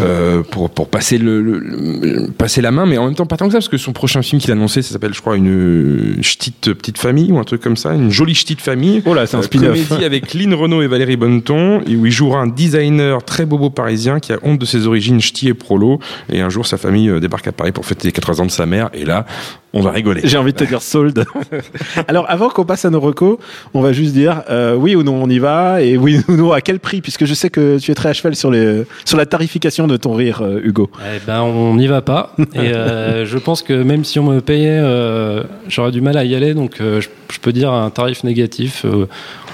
euh, 0.00 0.42
pour 0.42 0.70
pour 0.70 0.88
passer 0.88 1.18
le, 1.18 1.40
le- 1.42 1.58
le- 1.58 2.30
passer 2.36 2.60
la 2.62 2.70
main, 2.70 2.86
mais 2.86 2.98
en 2.98 3.06
même 3.06 3.14
temps 3.14 3.26
pas 3.26 3.36
tant 3.36 3.46
que 3.46 3.52
ça 3.52 3.58
parce 3.58 3.68
que 3.68 3.76
son 3.78 3.92
prochain 3.92 4.22
film 4.22 4.40
qu'il 4.40 4.50
a 4.50 4.54
annoncé, 4.54 4.82
ça 4.82 4.92
s'appelle, 4.92 5.14
je 5.14 5.20
crois, 5.20 5.36
une 5.36 6.16
ch'tite 6.22 6.72
petite 6.74 6.98
famille 6.98 7.30
ou 7.32 7.38
un 7.38 7.44
truc 7.44 7.60
comme 7.62 7.76
ça, 7.76 7.94
une 7.94 8.10
jolie 8.10 8.34
ch'tite 8.34 8.60
famille. 8.60 9.02
Oh 9.06 9.14
là, 9.14 9.26
c'est 9.26 9.36
un 9.36 9.40
Euh, 9.40 9.42
spin-off. 9.42 9.88
Comédie 9.88 10.04
avec 10.04 10.34
Lynn 10.34 10.54
Renault 10.54 10.82
et 10.82 10.86
Valérie 10.86 11.16
Bonneton, 11.16 11.80
et 11.86 11.96
où 11.96 12.06
il 12.06 12.12
jouera 12.12 12.40
un 12.40 12.46
designer 12.46 13.22
très 13.24 13.46
bobo 13.46 13.70
parisien 13.70 14.20
qui 14.20 14.32
a 14.32 14.38
honte 14.42 14.58
de 14.58 14.66
ses 14.66 14.86
origines 14.86 15.20
ch'ti 15.20 15.48
et 15.48 15.54
prolo. 15.54 15.98
Et 16.32 16.40
un 16.40 16.48
jour, 16.50 16.66
sa 16.66 16.76
famille 16.76 17.08
euh, 17.08 17.20
débarque 17.20 17.46
à 17.46 17.52
Paris 17.52 17.72
pour 17.72 17.84
fêter 17.86 18.08
les 18.08 18.12
80 18.12 18.42
ans 18.42 18.46
de 18.46 18.50
sa 18.50 18.66
mère. 18.66 18.90
Et 18.94 19.04
là, 19.04 19.26
on 19.72 19.80
va 19.80 19.90
rigoler. 19.90 20.22
J'ai 20.24 20.38
envie 20.38 20.52
de 20.52 20.58
te 20.58 20.64
dire 20.64 20.82
sold. 20.82 21.24
Alors, 22.08 22.26
avant 22.28 22.48
qu'on 22.48 22.64
passe 22.64 22.84
à 22.84 22.90
nos 22.90 23.00
recos, 23.00 23.38
on 23.74 23.80
va 23.80 23.92
juste 23.92 24.12
dire 24.12 24.42
euh, 24.50 24.74
oui 24.74 24.96
ou 24.96 25.02
non 25.02 25.22
on 25.22 25.28
y 25.28 25.38
va 25.38 25.82
et 25.82 25.96
oui 25.96 26.20
ou 26.28 26.32
non 26.32 26.52
à 26.52 26.60
quel 26.60 26.80
prix, 26.80 27.00
puisque 27.00 27.24
je 27.24 27.34
sais 27.34 27.50
que 27.50 27.78
tu 27.78 27.90
es 27.90 27.94
très 27.94 28.08
à 28.08 28.12
cheval 28.12 28.34
sur 28.34 28.50
les 28.50 28.84
sur 29.04 29.16
la 29.16 29.26
tarification 29.26 29.86
de 29.86 29.96
ton 29.96 30.14
rire, 30.14 30.42
euh, 30.42 30.60
Hugo. 30.62 30.90
Eh 31.00 31.20
ben, 31.26 31.42
on 31.42 31.74
n'y 31.76 31.86
va 31.86 32.02
pas. 32.02 32.34
Et 32.54 32.72
euh, 32.74 33.24
je 33.30 33.38
pense 33.38 33.62
que 33.62 33.72
même 33.72 34.04
si 34.04 34.18
on 34.18 34.24
me 34.24 34.40
payait, 34.40 34.80
euh, 34.82 35.42
j'aurais 35.68 35.92
du 35.92 36.00
mal 36.00 36.16
à 36.16 36.24
y 36.24 36.34
aller. 36.34 36.54
Donc, 36.54 36.80
euh, 36.80 37.00
je, 37.00 37.08
je 37.32 37.38
peux 37.38 37.52
dire 37.52 37.72
un 37.72 37.90
tarif 37.90 38.24
négatif 38.24 38.84
euh, 38.84 39.06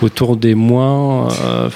autour 0.03 0.37
des 0.37 0.55
moins, 0.55 1.29
euh, 1.29 1.69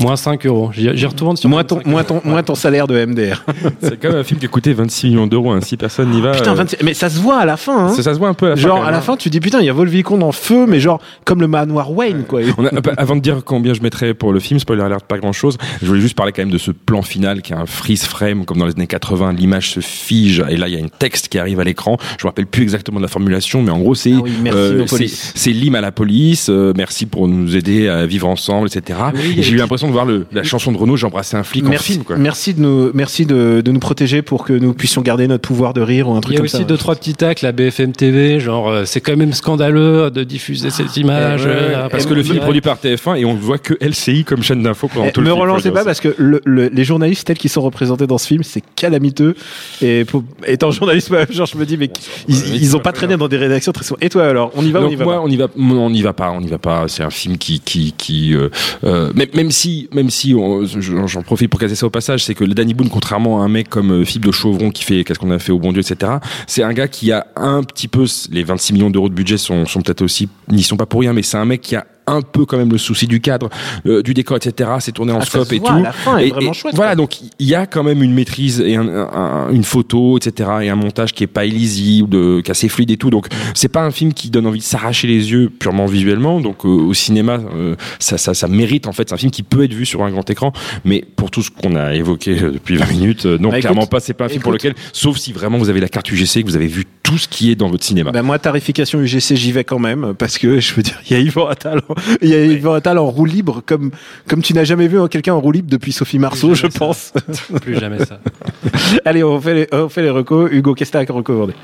moins 0.00 0.16
5 0.16 0.46
euros. 0.46 0.70
J'y 0.74 1.06
retourne 1.06 1.36
sur 1.36 1.48
Moins 1.48 1.64
ton, 1.64 1.76
25 1.76 1.90
moins 1.90 2.04
ton, 2.04 2.20
moins 2.24 2.42
ton 2.42 2.54
salaire 2.54 2.86
de 2.86 3.04
MDR. 3.04 3.44
C'est 3.82 3.98
quand 4.00 4.08
même 4.10 4.18
un 4.18 4.24
film 4.24 4.38
qui 4.40 4.46
a 4.46 4.48
coûté 4.48 4.72
26 4.72 5.08
millions 5.08 5.26
d'euros. 5.26 5.50
Hein. 5.52 5.60
Si 5.62 5.76
personne 5.76 6.10
n'y 6.10 6.20
va, 6.20 6.32
Putain, 6.32 6.52
euh, 6.52 6.54
26 6.54 6.76
mais 6.84 6.94
ça 6.94 7.08
se 7.10 7.18
voit 7.18 7.38
à 7.38 7.44
la 7.44 7.56
fin. 7.56 7.86
Hein. 7.86 7.88
ça, 7.90 8.02
ça 8.02 8.14
se 8.14 8.18
voit 8.18 8.28
un 8.28 8.34
peu 8.34 8.46
à 8.46 8.50
la 8.50 8.56
fin. 8.56 8.62
genre 8.62 8.84
à 8.84 8.90
la 8.90 9.00
fin, 9.00 9.16
tu 9.16 9.30
dis 9.30 9.40
putain, 9.40 9.60
il 9.60 9.66
y 9.66 9.70
a 9.70 9.72
Volvicombe 9.72 10.22
en 10.22 10.32
feu, 10.32 10.66
mais 10.66 10.80
genre 10.80 11.00
comme 11.24 11.40
le 11.40 11.48
manoir 11.48 11.92
Wayne, 11.92 12.24
quoi. 12.26 12.40
On 12.58 12.66
a- 12.66 12.70
avant 12.96 13.16
de 13.16 13.20
dire 13.20 13.42
combien 13.44 13.74
je 13.74 13.82
mettrais 13.82 14.14
pour 14.14 14.32
le 14.32 14.40
film, 14.40 14.58
spoiler 14.60 14.82
alert, 14.82 15.04
pas 15.06 15.18
grand 15.18 15.32
chose. 15.32 15.56
Je 15.82 15.86
voulais 15.86 16.00
juste 16.00 16.16
parler 16.16 16.32
quand 16.32 16.42
même 16.42 16.50
de 16.50 16.58
ce 16.58 16.70
plan 16.70 17.02
final 17.02 17.42
qui 17.42 17.52
est 17.52 17.56
un 17.56 17.66
freeze 17.66 18.04
frame, 18.04 18.44
comme 18.44 18.58
dans 18.58 18.66
les 18.66 18.72
années 18.72 18.86
80. 18.86 19.32
L'image 19.34 19.70
se 19.70 19.80
fige 19.80 20.42
et 20.48 20.56
là 20.56 20.68
il 20.68 20.74
y 20.74 20.80
a 20.80 20.84
un 20.84 20.88
texte 20.88 21.28
qui 21.28 21.38
arrive 21.38 21.60
à 21.60 21.64
l'écran. 21.64 21.96
Je 22.18 22.26
me 22.26 22.28
rappelle 22.30 22.46
plus 22.46 22.62
exactement 22.62 22.98
de 22.98 23.02
la 23.04 23.08
formulation, 23.08 23.62
mais 23.62 23.70
en 23.70 23.78
gros 23.78 23.94
c'est 23.94 24.12
Ah 24.16 24.20
oui, 24.22 24.32
merci, 24.42 24.58
nos 24.74 24.86
c'est 25.34 25.50
l'hymne 25.50 25.76
à 25.76 25.80
la 25.80 25.92
police. 25.92 26.48
euh, 26.50 26.72
merci 26.76 27.06
pour 27.06 27.28
nous 27.28 27.56
aider 27.56 27.88
à 27.88 28.06
vivre 28.06 28.28
ensemble, 28.28 28.68
etc. 28.68 28.98
Oui, 29.14 29.36
J'ai 29.42 29.52
eu 29.52 29.56
l'impression 29.56 29.89
de 29.90 29.94
voir 29.94 30.06
le, 30.06 30.26
la 30.32 30.42
chanson 30.42 30.72
de 30.72 30.78
Renault. 30.78 30.96
J'ai 30.96 31.06
embrassé 31.06 31.36
un 31.36 31.42
flic 31.42 31.64
en 31.66 31.68
Merci, 31.68 31.92
film. 31.92 32.04
Quoi. 32.04 32.16
merci 32.16 32.54
de 32.54 32.60
nous, 32.60 32.90
merci 32.94 33.26
de, 33.26 33.60
de 33.64 33.70
nous 33.72 33.78
protéger 33.80 34.22
pour 34.22 34.44
que 34.44 34.52
nous 34.52 34.72
puissions 34.72 35.02
garder 35.02 35.26
notre 35.28 35.42
pouvoir 35.42 35.74
de 35.74 35.80
rire 35.80 36.08
ou 36.08 36.12
un 36.14 36.18
Il 36.18 36.20
truc 36.22 36.32
y 36.34 36.36
a 36.36 36.38
comme 36.38 36.44
aussi 36.46 36.56
ça. 36.58 36.64
deux 36.64 36.76
trois 36.76 36.94
petits 36.94 37.14
tacs 37.14 37.42
la 37.42 37.52
BFM 37.52 37.92
TV, 37.92 38.40
genre 38.40 38.68
euh, 38.68 38.84
c'est 38.84 39.00
quand 39.00 39.16
même 39.16 39.32
scandaleux 39.32 40.10
de 40.10 40.24
diffuser 40.24 40.70
cette 40.70 40.96
image. 40.96 41.42
Euh, 41.46 41.88
parce 41.88 42.06
en 42.06 42.08
que 42.08 42.14
le 42.14 42.22
film 42.22 42.36
est 42.38 42.40
produit 42.40 42.60
par 42.60 42.76
TF1 42.78 43.16
et 43.18 43.24
on 43.24 43.34
ne 43.34 43.38
voit 43.40 43.58
que 43.58 43.74
LCI 43.80 44.24
comme 44.24 44.42
chaîne 44.42 44.62
d'info 44.62 44.88
pendant 44.88 45.06
Eh, 45.06 45.12
tout 45.12 45.20
le 45.20 45.26
me 45.26 45.32
film. 45.32 45.42
relancez 45.42 45.70
pas 45.70 45.84
parce 45.84 46.00
que 46.00 46.14
le- 46.18 46.40
le- 46.44 46.68
les 46.68 46.84
journalistes 46.84 47.26
tels 47.26 47.38
qu'ils 47.38 47.50
sont 47.50 47.62
représentés 47.62 48.06
dans 48.06 48.18
ce 48.18 48.26
film, 48.26 48.42
c'est 48.42 48.62
calamiteux. 48.76 49.34
Et 49.82 50.04
pour- 50.04 50.24
étant 50.46 50.70
journaliste, 50.70 51.10
genre, 51.30 51.46
je 51.46 51.56
me 51.58 51.66
dis, 51.66 51.76
mais 51.76 51.90
ils, 52.28 52.56
ils 52.62 52.76
ont 52.76 52.80
pas 52.80 52.92
traîné 52.92 53.16
dans 53.16 53.28
des 53.28 53.36
rédactions 53.36 53.72
très 53.72 53.84
souvent. 53.84 53.98
Et 54.00 54.08
toi 54.08 54.24
alors, 54.26 54.52
on 54.54 54.64
y 54.64 54.70
va 54.70 54.80
on 54.82 54.88
y 54.88 54.94
va 54.96 55.04
moi, 55.04 55.14
pas 55.14 55.20
on 55.22 55.28
y 55.28 55.36
va, 55.36 55.48
on 55.56 55.90
n'y 55.90 56.02
va 56.02 56.12
pas, 56.12 56.30
on 56.30 56.40
n'y 56.40 56.48
va 56.48 56.58
pas. 56.58 56.84
C'est 56.88 57.02
un 57.02 57.10
film 57.10 57.36
qui, 57.38 57.60
qui, 57.60 57.92
qui, 57.96 58.34
euh, 58.34 58.48
euh, 58.84 59.10
même, 59.14 59.28
même 59.34 59.50
si, 59.50 59.79
même 59.92 60.10
si, 60.10 60.34
j'en 60.34 61.22
profite 61.22 61.50
pour 61.50 61.60
caser 61.60 61.74
ça 61.74 61.86
au 61.86 61.90
passage, 61.90 62.24
c'est 62.24 62.34
que 62.34 62.44
le 62.44 62.54
Danny 62.54 62.74
Boone, 62.74 62.88
contrairement 62.88 63.42
à 63.42 63.44
un 63.44 63.48
mec 63.48 63.68
comme 63.68 63.92
euh, 63.92 64.04
Philippe 64.04 64.26
de 64.26 64.32
Chauvron 64.32 64.70
qui 64.70 64.84
fait 64.84 65.04
qu'est-ce 65.04 65.18
qu'on 65.18 65.30
a 65.30 65.38
fait 65.38 65.52
au 65.52 65.58
bon 65.58 65.72
Dieu, 65.72 65.82
etc. 65.82 66.12
C'est 66.46 66.62
un 66.62 66.72
gars 66.72 66.88
qui 66.88 67.12
a 67.12 67.26
un 67.36 67.62
petit 67.62 67.88
peu 67.88 68.06
les 68.30 68.42
26 68.42 68.72
millions 68.72 68.90
d'euros 68.90 69.08
de 69.08 69.14
budget 69.14 69.38
sont, 69.38 69.66
sont 69.66 69.80
peut-être 69.82 70.02
aussi, 70.02 70.28
n'y 70.48 70.62
sont 70.62 70.76
pas 70.76 70.86
pour 70.86 71.00
rien, 71.00 71.12
mais 71.12 71.22
c'est 71.22 71.36
un 71.36 71.44
mec 71.44 71.60
qui 71.60 71.76
a 71.76 71.86
un 72.10 72.22
peu 72.22 72.44
quand 72.44 72.56
même 72.58 72.70
le 72.72 72.78
souci 72.78 73.06
du 73.06 73.20
cadre, 73.20 73.48
euh, 73.86 74.02
du 74.02 74.14
décor, 74.14 74.36
etc. 74.36 74.70
C'est 74.80 74.92
tourné 74.92 75.12
en 75.12 75.18
Ah, 75.20 75.24
scope 75.24 75.52
et 75.52 75.60
tout. 75.60 75.72
La 75.82 75.92
fin 75.92 76.18
est 76.18 76.28
Et- 76.28 76.30
vraiment 76.30 76.50
et 76.52 76.54
chouette. 76.54 76.74
Voilà, 76.74 76.90
quoi. 76.92 76.96
donc 76.96 77.18
il 77.38 77.46
y 77.46 77.54
a 77.54 77.66
quand 77.66 77.82
même 77.82 78.02
une 78.02 78.12
maîtrise 78.14 78.60
et 78.60 78.76
un, 78.76 78.88
un- 78.88 79.50
une 79.52 79.64
photo, 79.64 80.16
etc. 80.18 80.50
et 80.62 80.68
un 80.70 80.76
montage 80.76 81.12
qui 81.14 81.24
est 81.24 81.28
pas 81.28 81.44
illisible, 81.46 82.42
qui 82.42 82.48
est 82.48 82.50
assez 82.50 82.68
fluide 82.68 82.90
et 82.90 82.96
tout. 82.96 83.10
Donc 83.10 83.26
c'est 83.54 83.68
pas 83.68 83.82
un 83.82 83.90
film 83.90 84.12
qui 84.12 84.30
donne 84.30 84.46
envie 84.46 84.58
de 84.60 84.64
s'arracher 84.64 85.06
les 85.08 85.30
yeux 85.32 85.50
purement 85.50 85.86
visuellement. 85.86 86.40
Donc 86.40 86.64
euh, 86.64 86.68
au 86.68 86.94
cinéma, 86.94 87.40
euh, 87.54 87.76
ça, 87.98 88.18
ça, 88.18 88.34
ça 88.34 88.48
mérite 88.48 88.86
en 88.86 88.92
fait. 88.92 89.08
C'est 89.08 89.14
un 89.14 89.18
film 89.18 89.30
qui 89.30 89.42
peut 89.42 89.64
être 89.64 89.74
vu 89.74 89.86
sur 89.86 90.02
un 90.02 90.10
grand 90.10 90.28
écran, 90.30 90.52
mais 90.84 91.04
pour 91.16 91.30
tout 91.30 91.42
ce 91.42 91.50
qu'on 91.50 91.76
a 91.76 91.94
évoqué 91.94 92.38
euh, 92.42 92.50
depuis 92.52 92.76
20 92.76 92.90
minutes, 92.90 93.26
euh, 93.26 93.38
non, 93.38 93.50
Bah, 93.50 93.58
écoute, 93.58 93.70
clairement 93.70 93.86
pas. 93.86 94.00
C'est 94.00 94.14
pas 94.14 94.24
un 94.26 94.28
film 94.28 94.42
pour 94.42 94.52
écoute. 94.54 94.64
lequel, 94.64 94.82
sauf 94.92 95.16
si 95.18 95.32
vraiment 95.32 95.58
vous 95.58 95.68
avez 95.68 95.80
la 95.80 95.88
carte 95.88 96.10
UGC, 96.10 96.42
que 96.42 96.46
vous 96.48 96.56
avez 96.56 96.66
vu 96.66 96.84
tout 97.10 97.18
ce 97.18 97.28
qui 97.28 97.50
est 97.50 97.54
dans 97.56 97.68
votre 97.68 97.84
cinéma. 97.84 98.10
Ben 98.12 98.22
moi, 98.22 98.38
tarification 98.38 99.00
UGC, 99.00 99.34
j'y 99.36 99.52
vais 99.52 99.64
quand 99.64 99.78
même 99.78 100.14
parce 100.16 100.38
que 100.38 100.60
je 100.60 100.74
veux 100.74 100.82
dire, 100.82 100.98
il 101.10 101.12
y 101.12 101.16
a 101.16 101.22
Yvan 101.22 101.46
Attal, 101.48 101.80
en- 101.88 101.94
il 102.22 102.28
y 102.28 102.34
a 102.34 102.44
Yvan 102.44 102.72
Attal 102.74 102.98
en 102.98 103.10
roue 103.10 103.24
libre 103.24 103.62
comme 103.66 103.90
comme 104.28 104.40
tu 104.42 104.54
n'as 104.54 104.64
jamais 104.64 104.86
vu 104.88 104.96
quelqu'un 105.08 105.34
en 105.34 105.40
roue 105.40 105.52
libre 105.52 105.68
depuis 105.70 105.92
Sophie 105.92 106.18
Marceau, 106.18 106.54
je 106.54 106.68
ça. 106.70 106.78
pense. 106.78 107.12
Plus 107.62 107.78
jamais 107.78 107.98
ça. 107.98 108.20
Allez, 109.04 109.22
on 109.24 109.40
fait 109.40 109.54
les, 109.54 109.68
on 109.72 109.88
fait 109.88 110.02
les 110.02 110.10
recos. 110.10 110.48
Hugo, 110.52 110.74
qu'est-ce 110.74 110.92
que 110.92 110.98
t'as 111.04 111.12
à 111.12 111.16
recommander? 111.16 111.54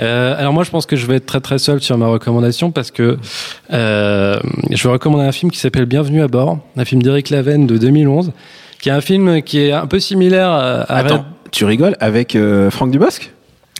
Euh, 0.00 0.34
alors 0.36 0.52
moi 0.52 0.64
je 0.64 0.70
pense 0.70 0.86
que 0.86 0.96
je 0.96 1.06
vais 1.06 1.14
être 1.16 1.26
très 1.26 1.40
très 1.40 1.58
seul 1.58 1.80
sur 1.80 1.96
ma 1.96 2.08
recommandation 2.08 2.72
parce 2.72 2.90
que 2.90 3.16
euh, 3.72 4.40
je 4.72 4.82
vais 4.82 4.92
recommander 4.92 5.24
un 5.24 5.30
film 5.30 5.52
qui 5.52 5.58
s'appelle 5.60 5.86
Bienvenue 5.86 6.20
à 6.20 6.26
bord, 6.26 6.58
un 6.76 6.84
film 6.84 7.00
d'Éric 7.00 7.30
Laven 7.30 7.66
de 7.68 7.78
2011, 7.78 8.32
qui 8.80 8.88
est 8.88 8.92
un 8.92 9.00
film 9.00 9.40
qui 9.42 9.60
est 9.60 9.70
un 9.72 9.86
peu 9.86 10.00
similaire 10.00 10.50
à... 10.50 10.80
à 10.80 10.96
Attends, 10.96 11.24
tu 11.52 11.64
rigoles 11.64 11.94
avec 12.00 12.34
euh, 12.34 12.70
Franck 12.70 12.90
Dubosc? 12.90 13.30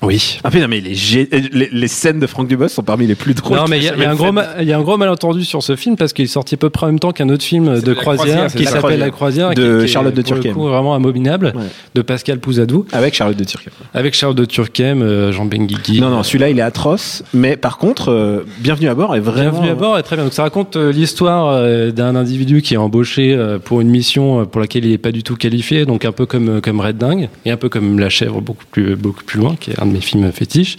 Oui. 0.04 0.38
Ah 0.44 0.50
putain, 0.50 0.68
mais 0.68 0.80
les, 0.80 0.94
gé- 0.94 1.28
les, 1.52 1.68
les 1.72 1.88
scènes 1.88 2.20
de 2.20 2.26
Franck 2.26 2.48
Dubosc 2.48 2.74
sont 2.74 2.82
parmi 2.82 3.06
les 3.06 3.14
plus 3.14 3.34
drôles. 3.34 3.56
Non 3.56 3.64
mais 3.68 3.78
il 3.78 3.84
y, 3.84 3.88
a- 3.88 3.96
y 3.96 4.04
un 4.04 4.14
gros 4.14 4.32
ma- 4.32 4.62
y 4.62 4.72
a 4.72 4.78
un 4.78 4.82
gros 4.82 4.96
malentendu 4.96 5.44
sur 5.44 5.62
ce 5.62 5.76
film 5.76 5.96
parce 5.96 6.12
qu'il 6.12 6.24
est 6.26 6.28
sorti 6.28 6.54
à 6.54 6.58
peu 6.58 6.70
près 6.70 6.84
en 6.86 6.90
même 6.90 6.98
temps 6.98 7.12
qu'un 7.12 7.28
autre 7.30 7.44
film 7.44 7.80
de 7.80 7.92
La 7.92 7.94
croisière, 8.00 8.46
qui 8.52 8.64
s'appelle 8.64 8.80
Croisière. 8.80 8.98
La 8.98 9.10
Croisière 9.10 9.48
De 9.50 9.54
qui- 9.54 9.78
qui 9.78 9.84
est, 9.84 9.88
Charlotte 9.88 10.14
de 10.14 10.22
pour 10.22 10.34
le 10.34 10.40
Turckheim. 10.40 10.54
coup, 10.54 10.68
vraiment 10.68 10.94
abominable 10.94 11.52
Ouais. 11.56 11.62
de 11.94 12.02
Pascal 12.02 12.38
Pouzadou 12.38 12.86
Avec 12.92 13.14
Charlotte 13.14 13.36
de 13.36 13.44
Turckheim. 13.44 13.72
avec 13.94 14.14
Charles 14.14 14.34
de 14.34 14.44
Turckheim, 14.44 15.00
euh, 15.02 15.32
Jean 15.32 15.46
Benguigui. 15.46 16.00
Non, 16.00 16.10
non, 16.10 16.22
celui-là, 16.22 16.50
il 16.50 16.58
est 16.58 16.62
atroce. 16.62 17.22
Mais 17.32 17.56
par 17.56 17.78
contre, 17.78 18.10
euh, 18.10 18.44
Bienvenue 18.58 18.88
à 18.88 18.94
bord 18.94 19.14
est 19.16 19.20
vraiment. 19.20 19.50
Bienvenue 19.52 19.70
à 19.70 19.74
bord 19.74 19.98
est 19.98 20.02
très 20.02 20.16
bien. 20.16 20.24
Donc 20.24 20.32
ça 20.34 20.42
raconte 20.42 20.76
euh, 20.76 20.92
l'histoire 20.92 21.48
euh, 21.48 21.90
d'un 21.90 22.14
individu 22.16 22.62
qui 22.62 22.74
est 22.74 22.78
embauché 22.78 23.32
euh, 23.34 23.58
pour 23.58 23.80
une 23.80 23.88
mission 23.88 24.40
euh, 24.40 24.44
pour 24.44 24.60
laquelle 24.60 24.84
il 24.84 24.90
n'est 24.90 24.98
pas 24.98 25.12
du 25.12 25.22
tout 25.22 25.36
qualifié, 25.36 25.86
donc 25.86 26.04
un 26.04 26.12
peu 26.12 26.26
comme 26.26 26.48
euh, 26.48 26.60
comme 26.60 26.80
Red 26.80 26.98
Dingue 26.98 27.28
et 27.44 27.50
un 27.50 27.56
peu 27.56 27.68
comme 27.68 27.98
La 27.98 28.08
Chèvre 28.08 28.40
beaucoup 28.40 28.64
plus 28.70 28.96
beaucoup 28.96 29.24
plus 29.24 29.38
loin, 29.38 29.56
qui 29.58 29.70
est 29.70 29.80
un 29.80 29.86
de 29.86 29.92
mes 29.94 30.00
films 30.00 30.30
fétiches. 30.32 30.76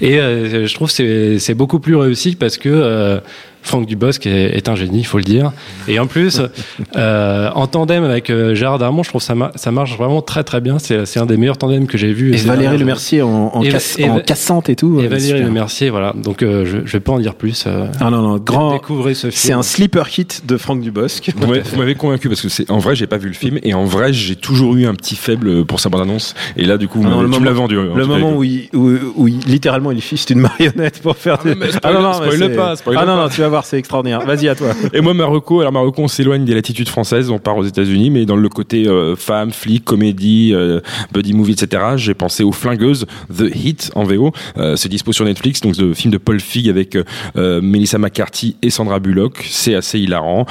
Et 0.00 0.18
euh, 0.18 0.66
je 0.66 0.74
trouve 0.74 0.90
c'est 0.90 1.38
c'est 1.38 1.54
beaucoup 1.54 1.80
plus 1.80 1.96
réussi 1.96 2.36
parce 2.36 2.56
que 2.56 2.68
euh, 2.68 3.20
Franck 3.62 3.86
Dubosc 3.86 4.26
est, 4.26 4.56
est 4.56 4.68
un 4.68 4.74
génie, 4.74 5.00
il 5.00 5.06
faut 5.06 5.18
le 5.18 5.24
dire. 5.24 5.52
Et 5.88 5.98
en 5.98 6.06
plus, 6.06 6.40
euh, 6.96 7.50
en 7.54 7.66
tandem 7.66 8.04
avec 8.04 8.30
euh, 8.30 8.54
Gérard 8.54 8.78
Darmon, 8.78 9.02
je 9.02 9.08
trouve 9.08 9.20
que 9.20 9.26
ça, 9.26 9.34
ma- 9.34 9.52
ça 9.54 9.70
marche 9.70 9.96
vraiment 9.96 10.22
très 10.22 10.44
très 10.44 10.60
bien. 10.60 10.78
C'est 10.78 11.06
c'est 11.06 11.20
un 11.20 11.26
des 11.26 11.36
meilleurs 11.36 11.58
tandems 11.58 11.86
que 11.86 11.98
j'ai 11.98 12.12
vu. 12.12 12.34
Et 12.34 12.36
Valérie 12.38 12.78
Le 12.78 12.84
Mercier 12.84 13.22
en, 13.22 13.50
en, 13.54 13.62
Et- 13.62 13.68
casse- 13.70 13.98
et- 13.98 14.08
en 14.08 14.20
cassante 14.20 14.68
et 14.68 14.76
tout. 14.76 15.00
Et 15.00 15.04
euh, 15.04 15.08
Valérie 15.08 15.26
super. 15.28 15.44
Le 15.46 15.50
Mercier, 15.50 15.90
voilà. 15.90 16.12
Donc 16.16 16.42
euh, 16.42 16.64
je, 16.64 16.78
je 16.84 16.92
vais 16.92 17.00
pas 17.00 17.12
en 17.12 17.18
dire 17.18 17.34
plus. 17.34 17.64
Euh, 17.66 17.86
Ah 18.00 18.10
non, 18.10 18.22
non, 18.22 18.36
grand. 18.38 18.72
Découvrez 18.74 19.14
ce 19.14 19.28
film. 19.30 19.32
C'est 19.34 19.52
un 19.52 19.62
sleeper 19.62 20.06
hit 20.18 20.42
de 20.46 20.56
Franck 20.56 20.80
Dubosc. 20.80 21.30
Vous 21.36 21.46
m'avez- 21.46 21.60
vous 21.60 21.76
m'avez 21.76 21.94
convaincu 21.94 22.28
parce 22.28 22.40
que 22.42 22.48
c'est 22.48 22.70
en 22.70 22.78
vrai 22.78 22.94
j'ai 22.96 23.06
pas 23.06 23.18
vu 23.18 23.28
le 23.28 23.34
film 23.34 23.58
et 23.62 23.74
en 23.74 23.84
vrai 23.84 24.12
j'ai 24.12 24.36
toujours 24.36 24.74
eu 24.76 24.86
un 24.86 24.94
petit 24.94 25.16
faible 25.16 25.64
pour 25.64 25.80
sa 25.80 25.88
bande 25.88 26.02
annonce 26.02 26.34
et 26.56 26.64
là 26.64 26.76
du 26.78 26.88
coup 26.88 27.00
Ah 27.04 27.08
non, 27.08 27.22
le 27.22 27.30
tu 27.30 27.40
me 27.40 27.44
l'as 27.44 27.50
moment- 27.52 27.62
vendu. 27.62 27.78
en 27.78 27.94
Le 27.94 28.06
moment 28.06 28.32
où 28.36 28.44
il, 28.44 28.68
où, 28.74 28.90
où 29.16 29.28
il- 29.28 29.38
littéralement 29.46 29.92
il 29.92 30.00
fiste 30.02 30.30
une 30.30 30.40
marionnette 30.40 31.00
pour 31.02 31.16
faire 31.16 31.38
Ah, 31.40 31.48
mais 31.56 31.70
spoil- 31.70 31.72
spoil- 31.72 32.28
mais 32.30 32.36
spoil 32.36 32.56
pas, 32.56 32.76
spoil 32.76 32.96
ah 33.00 33.04
non, 33.06 33.16
non, 33.16 33.28
tu 33.28 33.40
vas 33.40 33.48
voir, 33.48 33.51
c'est 33.62 33.78
extraordinaire. 33.78 34.24
Vas-y 34.24 34.48
à 34.48 34.54
toi. 34.54 34.68
Et 34.92 35.00
moi, 35.00 35.14
Marocco, 35.14 35.60
alors 35.60 35.72
Marocco, 35.72 36.02
on 36.02 36.08
s'éloigne 36.08 36.44
des 36.44 36.54
latitudes 36.54 36.88
françaises, 36.88 37.30
on 37.30 37.38
part 37.38 37.56
aux 37.56 37.64
États-Unis, 37.64 38.10
mais 38.10 38.24
dans 38.24 38.36
le 38.36 38.48
côté 38.48 38.86
euh, 38.88 39.16
femme, 39.16 39.50
flic, 39.52 39.84
comédie, 39.84 40.52
euh, 40.54 40.80
buddy 41.12 41.34
movie, 41.34 41.52
etc. 41.52 41.82
J'ai 41.96 42.14
pensé 42.14 42.44
aux 42.44 42.52
Flingueuses, 42.52 43.06
The 43.36 43.54
Hit 43.54 43.90
en 43.94 44.04
VO. 44.04 44.32
Euh, 44.56 44.76
c'est 44.76 44.88
dispo 44.88 45.12
sur 45.12 45.24
Netflix, 45.24 45.60
donc 45.60 45.76
le 45.76 45.94
film 45.94 46.12
de 46.12 46.18
Paul 46.18 46.40
Feig 46.40 46.68
avec 46.68 46.96
Melissa 47.34 47.98
McCarthy 47.98 48.56
et 48.62 48.70
Sandra 48.70 48.98
Bullock. 48.98 49.44
C'est 49.48 49.74
assez 49.74 49.98
hilarant. 49.98 50.46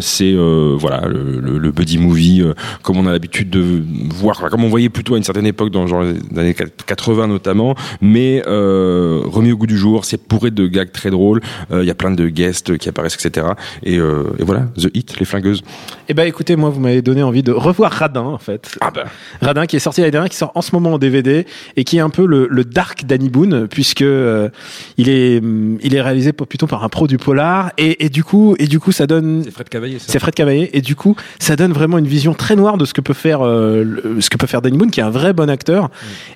C'est 0.00 0.34
voilà 0.34 1.06
le, 1.06 1.70
buddy 1.70 1.98
movie 1.98 2.42
comme 2.82 2.96
on 2.96 3.06
a 3.06 3.12
l'habitude 3.12 3.50
de 3.50 3.82
voir, 4.14 4.48
comme 4.50 4.64
on 4.64 4.68
voyait 4.68 4.88
plutôt 4.88 5.14
à 5.14 5.18
une 5.18 5.24
certaine 5.24 5.46
époque 5.46 5.70
dans 5.70 5.84
les 5.84 6.38
années 6.38 6.54
80 6.54 7.28
notamment, 7.28 7.74
mais 8.00 8.42
remis 8.46 9.52
au 9.52 9.56
goût 9.56 9.66
du 9.66 9.78
jour. 9.78 10.04
C'est 10.04 10.28
bourré 10.28 10.50
de 10.50 10.66
gags 10.66 10.92
très 10.92 11.10
drôles. 11.10 11.40
Il 11.72 11.84
y 11.84 11.90
a 11.90 11.94
plein 11.94 12.10
de 12.10 12.28
guests 12.40 12.76
qui 12.78 12.88
apparaissent, 12.88 13.14
etc. 13.24 13.46
Et, 13.82 13.98
euh, 13.98 14.24
et 14.38 14.42
voilà, 14.44 14.66
The 14.78 14.88
Hit, 14.94 15.18
les 15.18 15.24
Flingueuses. 15.26 15.62
Eh 16.08 16.14
ben 16.14 16.24
écoutez, 16.24 16.56
moi 16.56 16.70
vous 16.70 16.80
m'avez 16.80 17.02
donné 17.02 17.22
envie 17.22 17.42
de 17.42 17.52
revoir 17.52 17.92
Radin 17.92 18.22
en 18.22 18.38
fait. 18.38 18.76
Ah 18.80 18.90
bah. 18.94 19.04
Radin 19.40 19.66
qui 19.66 19.76
est 19.76 19.80
sorti 19.80 20.00
l'année 20.00 20.10
dernière, 20.10 20.30
qui 20.30 20.36
sort 20.36 20.52
en 20.54 20.62
ce 20.62 20.74
moment 20.74 20.94
en 20.94 20.98
DVD 20.98 21.46
et 21.76 21.84
qui 21.84 21.98
est 21.98 22.00
un 22.00 22.10
peu 22.10 22.26
le, 22.26 22.48
le 22.50 22.64
dark 22.64 23.04
Danny 23.04 23.28
Boone 23.28 23.68
puisque 23.68 24.02
euh, 24.02 24.48
il 24.96 25.08
est 25.08 25.38
hum, 25.38 25.78
il 25.82 25.94
est 25.94 26.00
réalisé 26.02 26.32
plutôt 26.32 26.66
par 26.66 26.82
un 26.84 26.88
pro 26.88 27.06
du 27.06 27.18
polar 27.18 27.72
et, 27.78 28.04
et 28.04 28.08
du 28.08 28.24
coup 28.24 28.54
et 28.58 28.66
du 28.66 28.80
coup 28.80 28.92
ça 28.92 29.06
donne 29.06 29.42
C'est 29.44 29.50
Fred 29.52 29.68
Cavaillé, 29.68 29.98
ça. 29.98 30.06
c'est 30.08 30.18
Fred 30.18 30.34
Cavaillé 30.34 30.76
et 30.76 30.80
du 30.80 30.96
coup 30.96 31.14
ça 31.38 31.56
donne 31.56 31.72
vraiment 31.72 31.98
une 31.98 32.06
vision 32.06 32.34
très 32.34 32.56
noire 32.56 32.76
de 32.78 32.84
ce 32.84 32.94
que 32.94 33.00
peut 33.00 33.14
faire 33.14 33.40
euh, 33.42 33.84
le- 33.84 34.20
ce 34.20 34.30
que 34.30 34.36
peut 34.36 34.46
faire 34.46 34.62
Danny 34.62 34.76
Boone 34.78 34.90
qui 34.90 35.00
est 35.00 35.04
un 35.04 35.10
vrai 35.10 35.32
bon 35.32 35.48
acteur 35.50 35.90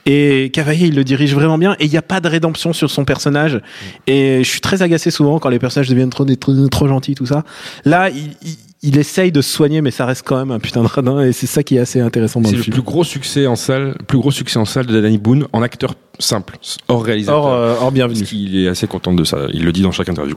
et 0.07 0.51
Cavaillé 0.53 0.87
il 0.89 0.95
le 0.95 1.05
dirige 1.05 1.35
vraiment 1.35 1.59
bien 1.59 1.75
et 1.81 1.85
il 1.87 1.91
n'y 1.91 1.97
a 1.97 2.03
pas 2.03 2.21
de 2.21 2.29
rédemption 2.29 2.73
sur 2.73 2.91
son 2.91 3.05
personnage 3.05 3.61
et 4.07 4.39
je 4.45 4.49
suis 4.49 4.61
très 4.61 4.83
agacé 4.83 5.11
souvent 5.11 5.39
quand 5.39 5.49
les 5.49 5.59
personnages 5.59 5.89
deviennent 5.95 6.11
trop 6.11 6.25
trop, 6.25 6.69
trop 6.69 6.89
gentils 6.89 7.15
tout 7.15 7.27
ça 7.27 7.45
là 7.85 8.11
il, 8.11 8.31
il, 8.43 8.57
il 8.83 8.99
essaye 8.99 9.33
de 9.33 9.41
se 9.41 9.51
soigner 9.51 9.81
mais 9.81 9.91
ça 9.91 10.05
reste 10.05 10.23
quand 10.27 10.37
même 10.37 10.51
un 10.51 10.59
putain 10.59 10.83
de 10.83 10.87
radin 10.89 11.21
et 11.25 11.33
c'est 11.33 11.47
ça 11.47 11.63
qui 11.63 11.77
est 11.77 11.81
assez 11.81 12.01
intéressant 12.01 12.41
dans 12.41 12.49
C'est 12.49 12.53
le, 12.53 12.59
le 12.59 12.65
film 12.65 12.75
plus 12.75 12.83
gros 12.83 13.03
succès 13.05 13.47
en 13.47 13.57
salle, 13.57 13.97
plus 14.07 14.19
gros 14.19 14.31
succès 14.31 14.59
en 14.59 14.65
salle 14.67 14.87
de 14.87 15.01
Danny 15.01 15.19
Boone 15.19 15.47
en 15.53 15.63
acteur 15.63 15.95
simple, 16.19 16.59
hors 16.89 17.03
réalisateur. 17.03 17.45
hors, 17.45 17.53
euh, 17.53 17.75
hors 17.81 17.93
bienvenue 17.93 18.23
qu'il 18.23 18.57
est 18.57 18.69
assez 18.69 18.87
content 18.87 19.13
de 19.15 19.25
ça. 19.25 19.39
Il 19.53 19.65
le 19.65 19.73
dit 19.73 19.83
dans 19.83 19.91
chaque 19.93 20.09
interview. 20.09 20.37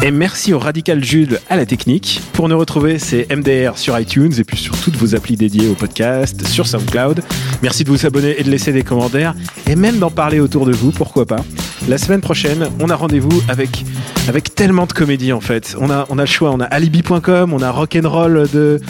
Et 0.00 0.12
merci 0.12 0.52
au 0.52 0.60
Radical 0.60 1.02
Jules 1.02 1.40
à 1.50 1.56
la 1.56 1.66
technique. 1.66 2.20
Pour 2.32 2.48
nous 2.48 2.56
retrouver, 2.56 3.00
c'est 3.00 3.26
MDR 3.34 3.76
sur 3.76 3.98
iTunes 3.98 4.32
et 4.38 4.44
puis 4.44 4.56
sur 4.56 4.78
toutes 4.78 4.96
vos 4.96 5.16
applis 5.16 5.36
dédiées 5.36 5.68
au 5.68 5.74
podcast, 5.74 6.46
sur 6.46 6.68
SoundCloud. 6.68 7.22
Merci 7.62 7.82
de 7.82 7.90
vous 7.90 8.06
abonner 8.06 8.38
et 8.38 8.44
de 8.44 8.50
laisser 8.50 8.72
des 8.72 8.84
commentaires 8.84 9.34
et 9.68 9.74
même 9.74 9.98
d'en 9.98 10.10
parler 10.10 10.38
autour 10.38 10.66
de 10.66 10.72
vous, 10.72 10.92
pourquoi 10.92 11.26
pas. 11.26 11.44
La 11.88 11.98
semaine 11.98 12.20
prochaine, 12.20 12.68
on 12.78 12.90
a 12.90 12.94
rendez-vous 12.94 13.42
avec, 13.48 13.84
avec 14.28 14.54
tellement 14.54 14.86
de 14.86 14.92
comédies 14.92 15.32
en 15.32 15.40
fait. 15.40 15.74
On 15.80 15.90
a, 15.90 16.06
on 16.10 16.18
a 16.18 16.22
le 16.22 16.26
choix, 16.26 16.52
on 16.52 16.60
a 16.60 16.66
alibi.com, 16.66 17.52
on 17.52 17.60
a 17.60 17.70
rock'n'roll 17.70 18.48
de, 18.52 18.80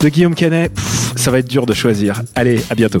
de 0.00 0.08
Guillaume 0.08 0.34
Canet. 0.34 0.70
Ça 1.16 1.30
va 1.30 1.38
être 1.38 1.48
dur 1.48 1.64
de 1.64 1.72
choisir. 1.72 2.22
Allez, 2.34 2.60
à 2.68 2.74
bientôt. 2.74 3.00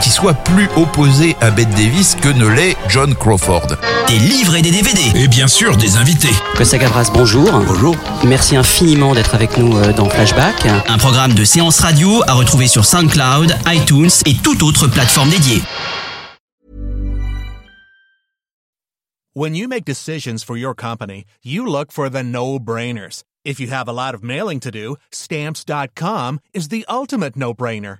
qui 0.01 0.09
soit 0.09 0.33
plus 0.33 0.67
opposée 0.75 1.35
à 1.41 1.51
Bette 1.51 1.69
Davis 1.71 2.15
que 2.15 2.29
ne 2.29 2.47
l'est 2.47 2.75
John 2.89 3.15
Crawford. 3.15 3.67
Des 4.07 4.17
livres 4.17 4.55
et 4.55 4.61
des 4.61 4.71
DVD. 4.71 4.99
Et 5.15 5.27
bien 5.27 5.47
sûr, 5.47 5.77
des 5.77 5.97
invités. 5.97 6.33
Costa 6.55 6.77
Gavras, 6.77 7.11
bonjour. 7.13 7.51
Bonjour. 7.51 7.95
Merci 8.25 8.55
infiniment 8.55 9.13
d'être 9.13 9.35
avec 9.35 9.57
nous 9.57 9.77
euh, 9.77 9.93
dans 9.93 10.09
Flashback. 10.09 10.65
Un 10.87 10.97
programme 10.97 11.33
de 11.33 11.43
séance 11.43 11.79
radio 11.79 12.23
à 12.27 12.33
retrouver 12.33 12.67
sur 12.67 12.85
SoundCloud, 12.85 13.55
iTunes 13.67 14.09
et 14.25 14.35
toute 14.35 14.63
autre 14.63 14.87
plateforme 14.87 15.29
dédiée. 15.29 15.61
When 19.33 19.55
you 19.55 19.69
make 19.69 19.85
decisions 19.85 20.43
for 20.43 20.57
your 20.57 20.75
company, 20.75 21.23
you 21.41 21.65
look 21.65 21.93
for 21.93 22.09
the 22.09 22.21
no-brainers. 22.21 23.23
If 23.45 23.61
you 23.61 23.67
have 23.67 23.87
a 23.87 23.93
lot 23.93 24.13
of 24.13 24.23
mailing 24.23 24.59
to 24.59 24.71
do, 24.71 24.97
stamps.com 25.11 26.39
is 26.53 26.67
the 26.67 26.85
ultimate 26.89 27.37
no-brainer. 27.37 27.99